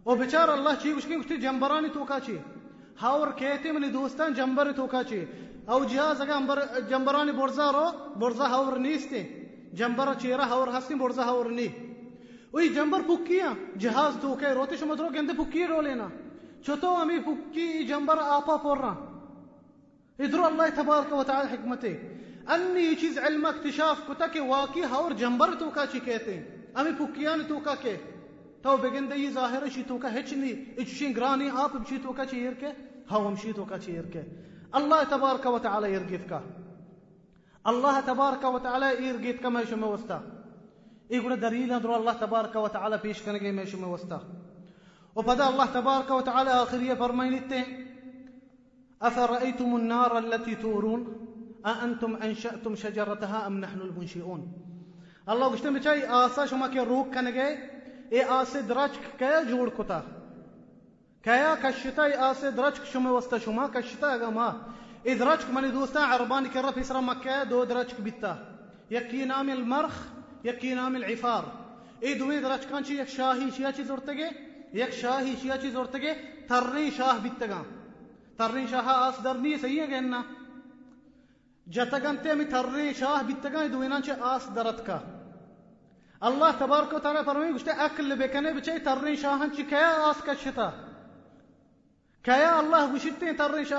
و 0.07 0.15
بچار 0.15 0.51
الله 0.51 0.77
چی 0.77 0.93
گوشتن 0.93 1.17
گوشتی 1.17 1.39
جنبرانی 1.39 1.89
تو 1.89 2.21
چی 2.21 2.39
هاور 2.97 3.33
کهتی 3.33 3.73
من 3.73 3.91
دوستان 3.91 4.35
جنبر 4.35 4.73
تو 4.73 4.87
او 5.69 5.79
ئەو 5.81 5.89
جیاز 5.91 6.19
ئەگەم 6.23 6.45
جەمبەرانی 6.91 7.35
بۆرزارۆ 7.41 7.87
بۆرزە 8.21 8.47
هەور 8.55 8.75
نیستێ 8.87 9.23
جەمبەر 9.79 10.09
چێرە 10.23 10.47
هەور 10.53 10.69
هەستین 10.77 10.99
بۆرزە 11.03 11.25
هەور 11.31 11.49
نی۔ 11.59 11.71
وی 12.55 12.69
جەمبەر 12.77 13.03
پوکیە 13.09 13.49
ہاں، 13.51 13.57
جیاز 13.83 14.15
دوکەی 14.25 14.55
ڕۆتی 14.59 14.77
شمەترۆ 14.81 15.09
گەندە 15.17 15.35
پوکی 15.41 15.65
رۆلێنا 15.73 16.09
چۆتۆ 16.65 16.91
ئەمی 16.99 17.21
پوکی 17.27 17.69
جەمبەر 17.91 18.19
ئاپا 18.31 18.57
پۆڕە 18.65 18.93
ئیدرۆ 20.21 20.43
ئەڵای 20.49 20.73
تەبارکە 20.79 21.15
وتعال 21.21 21.47
حکمەتێ 21.53 21.93
ئەنی 22.51 22.97
چیز 23.01 23.15
علمە 23.27 23.49
اکتشاف 23.53 23.99
کتەکێ 24.09 24.43
واکی 24.51 24.85
هەور 24.93 25.13
جەمبەر 25.21 25.51
تۆکا 25.63 25.85
چی 25.93 26.01
کێتێ 26.07 26.37
ئەمی 26.77 26.95
پوکیانی 26.99 27.47
تۆکا 27.51 27.75
کێ 27.83 27.97
تاو 28.63 28.77
بگەندەی 28.85 29.29
زاهرەشی 29.37 29.85
تۆکە 29.91 30.09
هیچ 30.17 30.29
نی 30.41 30.53
ئیچشین 30.79 31.13
گرانی 31.17 31.49
ئاپ 31.57 31.73
بچی 31.83 31.99
تۆکە 32.05 32.25
چی 32.31 32.37
هێرکە 32.45 32.71
هەوەمشی 33.13 33.53
تۆکە 33.59 33.79
چی 33.83 33.91
هێرکە 33.97 34.23
الله 34.77 35.05
تبارك 35.05 35.47
وتعالى 35.47 35.93
يرغيتك 35.95 36.33
الله 37.67 38.01
تبارك 38.01 38.45
وتعالى 38.45 38.89
يرغيتك 39.09 39.47
ما 39.47 39.61
يشمه 39.61 39.87
وستا 39.87 40.19
يقول 41.11 41.41
دليل 41.41 41.73
أدرو 41.73 41.97
الله 41.97 42.13
تبارك 42.13 42.57
وتعالى 42.57 42.99
فيش 42.99 43.23
كان 43.23 43.39
جاي 43.39 43.53
ماشي 43.53 43.77
موستا 43.77 44.21
وبدا 45.17 45.49
الله 45.49 45.67
تبارك 45.67 46.11
وتعالى 46.11 46.51
آخرية 46.51 46.95
فرمين 46.95 47.35
أفرأيتم 49.03 49.77
النار 49.77 50.19
التي 50.19 50.55
تورون؟ 50.55 51.03
أأنتم 51.67 52.17
أنشأتم 52.17 52.75
شجرتها 52.75 53.47
أم 53.47 53.61
نحن 53.61 53.81
المنشئون؟ 53.81 54.53
الله 55.29 55.47
قشتم 55.49 55.79
بچاي 55.79 56.07
آسا 56.09 56.47
شما 56.47 56.69
كي 56.69 56.81
روك 56.81 57.15
كان 57.15 57.35
جاي 57.35 57.59
اي 58.13 58.43
آسي 58.43 58.63
درجك 58.63 59.01
كيا 59.19 59.45
جوڑ 59.45 59.71
كتا 59.79 60.16
كيا 61.27 61.55
كشتاي 61.63 62.15
اسد 62.31 62.61
رجك 62.61 62.85
شمي 62.93 63.11
وسط 63.11 63.35
شما 63.35 63.67
كشتاي 63.75 64.31
ما؟ 64.31 64.49
اذ 65.07 65.23
رجك 65.23 65.51
من 65.51 65.73
دوستا 65.73 65.99
عربان 65.99 66.47
كره 66.47 66.71
في 66.71 66.83
سر 66.83 67.01
مكه 67.01 67.43
دو 67.45 67.65
درجك 67.65 68.01
بتا 68.01 68.35
يكي 68.91 69.25
نام 69.25 69.51
المرخ 69.51 69.95
يكي 70.45 70.75
نام 70.75 70.97
العفار. 70.97 71.45
اذ 72.03 72.23
ويد 72.23 72.45
رجك 72.45 72.69
كان 72.71 72.85
شي 72.85 73.07
شاهي 73.07 73.51
شي 73.51 73.73
شي 73.73 73.85
زورتگه 73.85 74.47
یک 74.75 74.93
شاہی 74.95 75.35
شیعہ 75.43 75.57
چیز 75.63 75.77
اور 75.77 75.87
تگے 75.93 76.13
ترنی 76.49 76.91
شاہ 76.97 77.19
بیتگا 77.23 77.63
ترنی 78.37 78.65
شاہ 78.71 78.89
آس 78.95 79.23
درنی 79.25 79.57
صحیح 79.61 79.81
ہے 79.81 79.87
گہنا 79.91 80.23
جتگنتے 81.67 82.35
میں 82.35 82.45
ترنی 82.51 82.93
شاہ 82.99 83.23
بیتگا 83.27 83.61
دوینا 83.73 84.01
چے 84.07 84.13
آس 84.21 84.49
درت 84.57 84.85
کا. 84.87 84.99
اللہ 86.21 86.59
تبارک 86.59 86.95
و 86.95 86.99
تعالی 86.99 87.21
فرمائے 87.27 87.53
گشتے 87.53 87.71
اکل 87.87 88.15
بکنے 88.19 88.53
بچے 88.53 88.79
ترنی 88.85 89.17
شاہن 89.23 89.55
چے 89.57 89.77
آس 89.77 90.23
کا 90.25 90.33
شتا؟ 90.43 90.71
کیا 92.27 92.35
Kaya 92.37 92.59
Allah 92.59 92.87
بشدة 92.93 93.45
الريش 93.45 93.73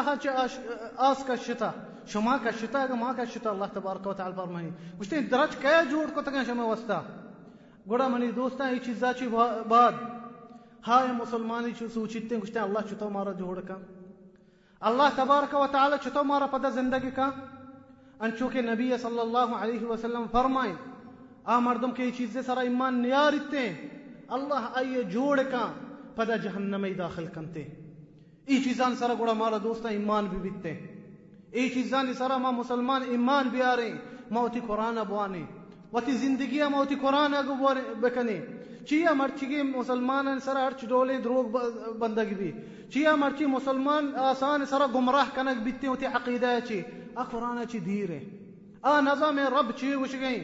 آس 0.97 1.23
کا 1.25 1.35
شتا 1.45 1.71
شما 2.07 2.37
کا 2.43 2.49
شتا 2.59 2.85
کا 2.87 2.95
ما 2.95 3.11
کا 3.15 3.23
شتا، 3.33 3.49
اللہ 3.49 3.65
تبارک 3.73 4.07
و 4.07 4.13
تعالی 4.13 4.35
فرمائے 4.35 4.69
گشتے 4.99 5.19
درج 5.31 5.55
کیا 5.61 5.81
جوڑ 5.89 6.05
کو 6.13 6.21
تکا 6.21 6.43
شما 6.47 6.63
وستا 6.63 6.99
گوڑا 7.89 8.07
منی 8.07 8.31
دوستا 8.31 8.69
یہ 8.69 8.79
چیزا 8.85 9.11
چی 9.13 9.27
بعد 9.67 9.91
ہائے 10.87 11.11
مسلمان 11.17 11.63
چ 11.79 11.83
سوچتے 11.93 12.37
گشتے 12.43 12.59
اللہ 12.59 12.87
چتو 12.89 13.09
مارا 13.09 13.31
جوڑ 13.39 13.59
کا۔ 13.67 13.75
اللہ 14.81 15.09
تبارک 15.15 15.55
و 15.55 15.65
تعالی 15.71 15.95
چتو 16.03 16.23
مارا 16.23 16.45
پتہ 16.51 16.69
زندگی 16.75 17.11
کا۔ 17.15 17.29
ان 18.19 18.29
چونکہ 18.39 18.61
نبی 18.61 18.91
صلی 19.01 19.19
اللہ 19.19 19.55
علیہ 19.61 19.85
وسلم 19.85 20.25
فرمائے، 20.31 20.73
آ 21.43 21.59
مردم 21.59 21.91
کے 21.91 22.09
چیزیں 22.17 22.41
سارا 22.41 22.61
ایمان 22.61 23.01
نیارتے 23.01 23.67
اللہ 24.37 24.71
آئیے 24.75 25.03
جوڑ 25.15 25.39
کا 25.51 25.65
پدا 26.15 26.35
جہنم 26.45 26.81
میں 26.81 26.93
داخل 26.93 27.27
کنتے 27.33 27.63
ہیں 27.63 27.86
ای 28.47 28.59
چیزان 28.59 28.95
سارا 28.95 29.15
گوڑا 29.15 29.33
مارا 29.33 29.57
دوستا 29.57 29.89
ایمان 29.89 30.25
بھی 30.25 30.39
بیتے 30.39 30.73
ای 31.51 31.69
چیزان 31.69 32.13
سارا 32.13 32.37
ما 32.37 32.51
مسلمان 32.51 33.03
ایمان 33.03 33.49
بیاریں 33.49 33.93
موتی 34.31 34.59
قرآن 34.67 34.97
ابوانے 34.97 35.43
وتی 35.93 36.11
زندگی 36.11 36.61
موتی 36.71 36.95
قرآن 37.01 37.33
اگو 37.33 37.73
بکنے 38.01 38.39
چیا 38.89 39.13
مرچی 39.13 39.61
مسلمان 39.61 40.39
سر 40.39 40.57
ارچ 40.57 40.85
ڈولے 40.89 41.17
دروغ 41.19 41.57
بندگی 41.99 42.35
بھی 42.35 42.51
چیا 42.93 43.15
مرچی 43.15 43.45
مسلمان 43.45 44.11
آسان 44.29 44.65
سر 44.65 44.81
گمراہ 44.93 45.35
کنک 45.35 45.61
بیتے 45.63 45.87
ہوتی 45.87 46.05
عقیدہ 46.05 46.57
چی 46.67 46.81
ا 47.15 47.23
قرآن 47.23 47.65
چی 47.67 47.79
دیرے 47.79 48.19
ا 48.83 48.99
نظام 49.01 49.39
رب 49.55 49.71
چی 49.71 49.93
وش 49.95 50.15
گئی 50.21 50.39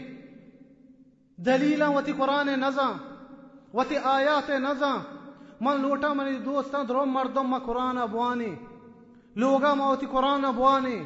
دلیلا 1.38 1.90
وتی 1.90 2.12
قرآن 2.18 2.48
نظام 2.60 2.98
وتی 3.74 3.98
آیات 3.98 4.50
نظام 4.50 5.02
من 5.66 5.82
لوٹا 5.82 6.14
من 6.14 6.32
دوستان 6.46 6.88
درو 6.88 7.06
مردم 7.06 7.50
ما 7.50 7.60
قرآن 7.66 7.98
ابوانی 7.98 8.54
لوگا 9.36 9.74
ما 9.74 9.96
قرآن 10.12 10.46
ابوانی 10.46 10.98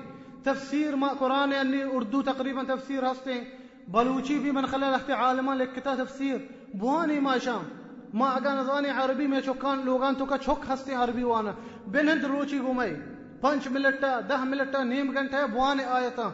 تفسير 0.43 0.95
ما 0.95 1.08
قرآن 1.08 1.53
اني 1.53 1.84
اردو 1.84 2.22
تقريبا 2.22 2.64
تفسير 2.64 3.12
هستين 3.12 3.43
بلوچی 3.88 4.38
بھی 4.39 4.51
من 4.51 4.66
خلال 4.66 4.93
اختی 4.93 5.14
عالمان 5.14 5.58
لکتا 5.58 5.95
تفسیر 5.95 6.38
بوانی 6.74 7.20
ما 7.20 7.38
شام 7.45 7.64
ما 8.14 8.30
اگا 8.30 8.53
نزانی 8.53 8.89
عربی 9.03 9.28
میں 9.28 9.41
چکان 9.45 9.86
لوگان 9.86 10.16
تو 10.16 10.26
کا 10.26 10.38
چک 10.38 10.66
ہستے 10.72 10.93
عربی 11.03 11.24
وانا 11.24 11.51
بنند 11.91 12.24
روچی 12.24 12.60
گمائی 12.60 12.93
پنچ 13.41 13.68
ملٹا 13.72 14.20
دہ 14.30 14.43
ملٹا 14.43 14.84
نیم 14.84 15.12
گھنٹا 15.14 15.38
ہے 15.38 15.47
بوانے 15.53 15.84
آیتا 15.97 16.30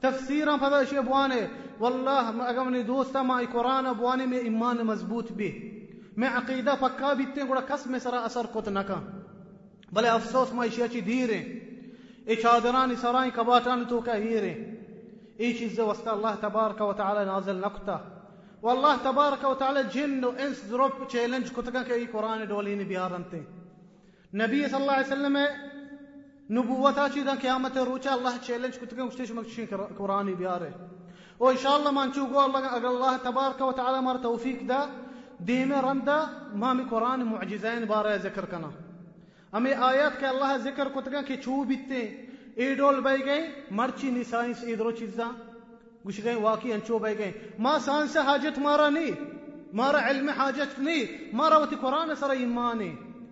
تفسیرا 0.00 0.56
پدا 0.60 0.82
شی 0.90 1.00
بوانے 1.06 1.40
والله 1.80 2.30
ما 2.36 2.44
اگمنی 2.44 2.82
دوستا 2.82 3.22
ما 3.22 3.40
قرآن 3.52 3.92
بوانے 3.98 4.26
میں 4.26 4.38
ایمان 4.38 4.86
مضبوط 4.86 5.32
بھی 5.32 5.50
میں 6.20 6.28
عقیدہ 6.36 6.74
پکا 6.80 7.12
بیتے 7.18 7.42
گوڑا 7.48 7.60
کس 7.68 7.86
میں 7.86 7.98
سرا 8.02 8.20
اثر 8.28 8.46
کت 8.54 8.68
نکا 8.68 9.00
بلے 9.92 10.08
أفسوس 10.08 10.52
ما 10.54 10.64
اشیاء 10.64 10.86
چی 10.92 11.00
دیرے 11.00 11.38
ای 12.28 12.36
چادرانی 12.42 12.96
سرائیں 13.00 13.30
کباتان 13.34 13.84
تو 13.88 14.00
کا 14.06 14.16
ہیرے 14.16 14.54
إيش 15.40 15.78
وسط 15.78 16.08
الله 16.08 16.34
تبارك 16.34 16.80
وتعالى 16.80 17.24
نازل 17.24 17.60
نقطة. 17.60 18.00
والله 18.62 18.96
تبارك 18.96 19.44
وتعالى 19.44 19.82
جن 19.94 20.24
وانس 20.24 20.64
دروب 20.70 21.08
تشالنج 21.08 21.52
كنت 21.52 21.70
كان 21.70 21.82
كي 21.82 22.06
قرآن 22.06 22.48
دولين 22.48 22.82
بيارنتي 22.88 23.42
نبي 24.34 24.68
صلى 24.68 24.80
الله 24.80 24.92
عليه 24.92 25.06
وسلم 25.06 25.36
نبوتا 26.50 27.08
چی 27.08 27.22
دا 27.22 27.34
قیامت 27.34 27.78
روچا 27.78 28.14
الله 28.14 28.38
چیلنج 28.38 28.74
كنت 28.78 28.94
كان 28.94 29.06
مشتش 29.06 29.30
مكشين 29.30 29.66
قراني 29.98 30.34
بياره 30.34 30.72
وان 31.40 31.56
شاء 31.56 31.76
الله 31.76 31.90
ما 31.90 32.06
نشوفوا 32.06 32.46
الله 32.46 32.76
الله 32.90 33.16
تبارك 33.16 33.60
وتعالى 33.60 34.02
مر 34.02 34.16
توفيق 34.16 34.66
دا 34.66 34.88
ديمه 35.40 35.80
رندا 35.80 36.26
ما 36.54 36.72
مي 36.72 36.84
قران 36.84 37.22
معجزين 37.22 37.84
باره 37.84 38.16
ذكر 38.16 38.44
كنا 38.44 38.70
امي 39.54 39.72
آيات 39.72 40.20
کے 40.20 40.26
الله 40.26 40.56
ذکر 40.56 40.88
كنت 40.94 41.08
كان 41.12 41.24
كي 41.24 41.36
چو 41.36 41.64
بیتے 41.64 42.00
ایڈول 42.56 43.00
بای 43.00 43.24
گئے، 43.24 43.46
مرچی 43.70 44.10
نی 44.10 44.24
سائنس 44.24 44.64
ایدرو 44.64 44.90
چیزا 44.90 45.30
گوش 46.04 46.20
گئے، 46.24 46.34
واقعی 46.34 46.72
انچو 46.72 46.98
بای 46.98 47.18
گئے۔ 47.18 47.32
ما 47.58 47.78
سائنس 47.78 48.16
حاجت 48.16 48.58
مارا 48.58 48.88
نہیں، 48.88 49.10
مارا 49.72 49.98
علم 50.10 50.28
حاجت 50.28 50.78
نہیں، 50.78 51.04
مارا 51.32 51.56
وتی 51.56 51.76
قرآن 51.80 52.14
سر 52.20 52.30
ایمان 52.30 52.80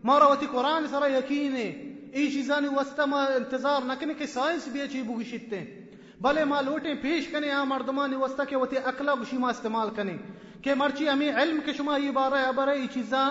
مارا 0.04 0.26
وتی 0.26 0.46
قرآن 0.52 0.86
سر 0.90 1.02
یقین 1.10 1.56
ای 1.56 2.30
چیزانی 2.32 2.68
وسط 2.68 3.00
ما 3.00 3.24
انتظار 3.24 3.80
نکنے 3.86 4.14
کہ 4.14 4.26
سائنس 4.26 4.68
بھی 4.72 4.80
اچھی 4.80 5.02
بگشتے 5.02 5.38
بلے 5.48 5.85
ما 6.20 6.60
لوٹیں 6.60 6.94
پیش 7.02 7.26
کنے 7.30 7.50
آ 7.52 7.62
مردمانی 7.64 8.16
وسط 8.16 8.40
کے 8.48 8.56
وتی 8.56 8.76
اقلا 8.84 9.14
گوشی 9.18 9.38
ما 9.38 9.48
استعمال 9.48 9.90
کنے 9.96 10.16
کہ 10.62 10.74
مرچی 10.74 11.08
ہمیں 11.08 11.32
علم 11.42 11.60
کے 11.64 11.72
شما 11.76 11.96
یہ 11.96 12.10
بارہ 12.18 12.46
ابرہ 12.48 12.70
ای 12.78 12.86
چیزاں 12.94 13.28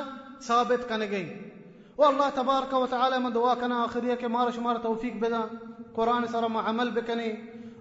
ثابت 0.48 0.88
کنے 0.90 1.10
گئی 1.12 1.28
والله 1.98 2.30
تبارك 2.30 2.74
وتعالى 2.74 3.20
من 3.20 3.34
دواكنا 3.34 3.86
آخرية 3.86 4.14
كمارا 4.14 4.52
شمار 4.52 4.78
توفيق 4.78 5.14
بدا 5.14 5.42
قرآن 5.96 6.28
سر 6.28 6.48
ما 6.48 6.62
عمل 6.62 6.92
بكني 6.92 7.30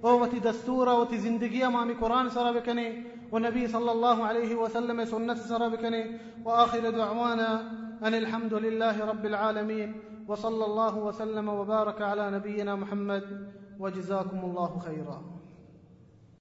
أو 0.04 0.22
وتي 0.22 0.38
دستورة 0.38 0.94
وتي 1.00 1.18
زندگية 1.18 1.68
مامي 1.68 1.94
قرآن 1.94 2.28
سر 2.28 2.52
بكني 2.52 3.02
والنبي 3.32 3.68
صلى 3.68 3.92
الله 3.92 4.26
عليه 4.26 4.54
وسلم 4.54 5.04
سنة 5.04 5.34
سر 5.34 5.68
بكني 5.68 6.20
وآخر 6.44 6.90
دعوانا 6.90 7.48
أن 8.04 8.14
الحمد 8.14 8.54
لله 8.54 9.04
رب 9.04 9.26
العالمين 9.26 9.94
وصلى 10.28 10.64
الله 10.64 10.98
وسلم 10.98 11.48
وبارك 11.48 12.02
على 12.02 12.30
نبينا 12.30 12.74
محمد 12.74 13.24
وجزاكم 13.78 14.38
الله 14.38 14.78
خيرا. 14.78 15.22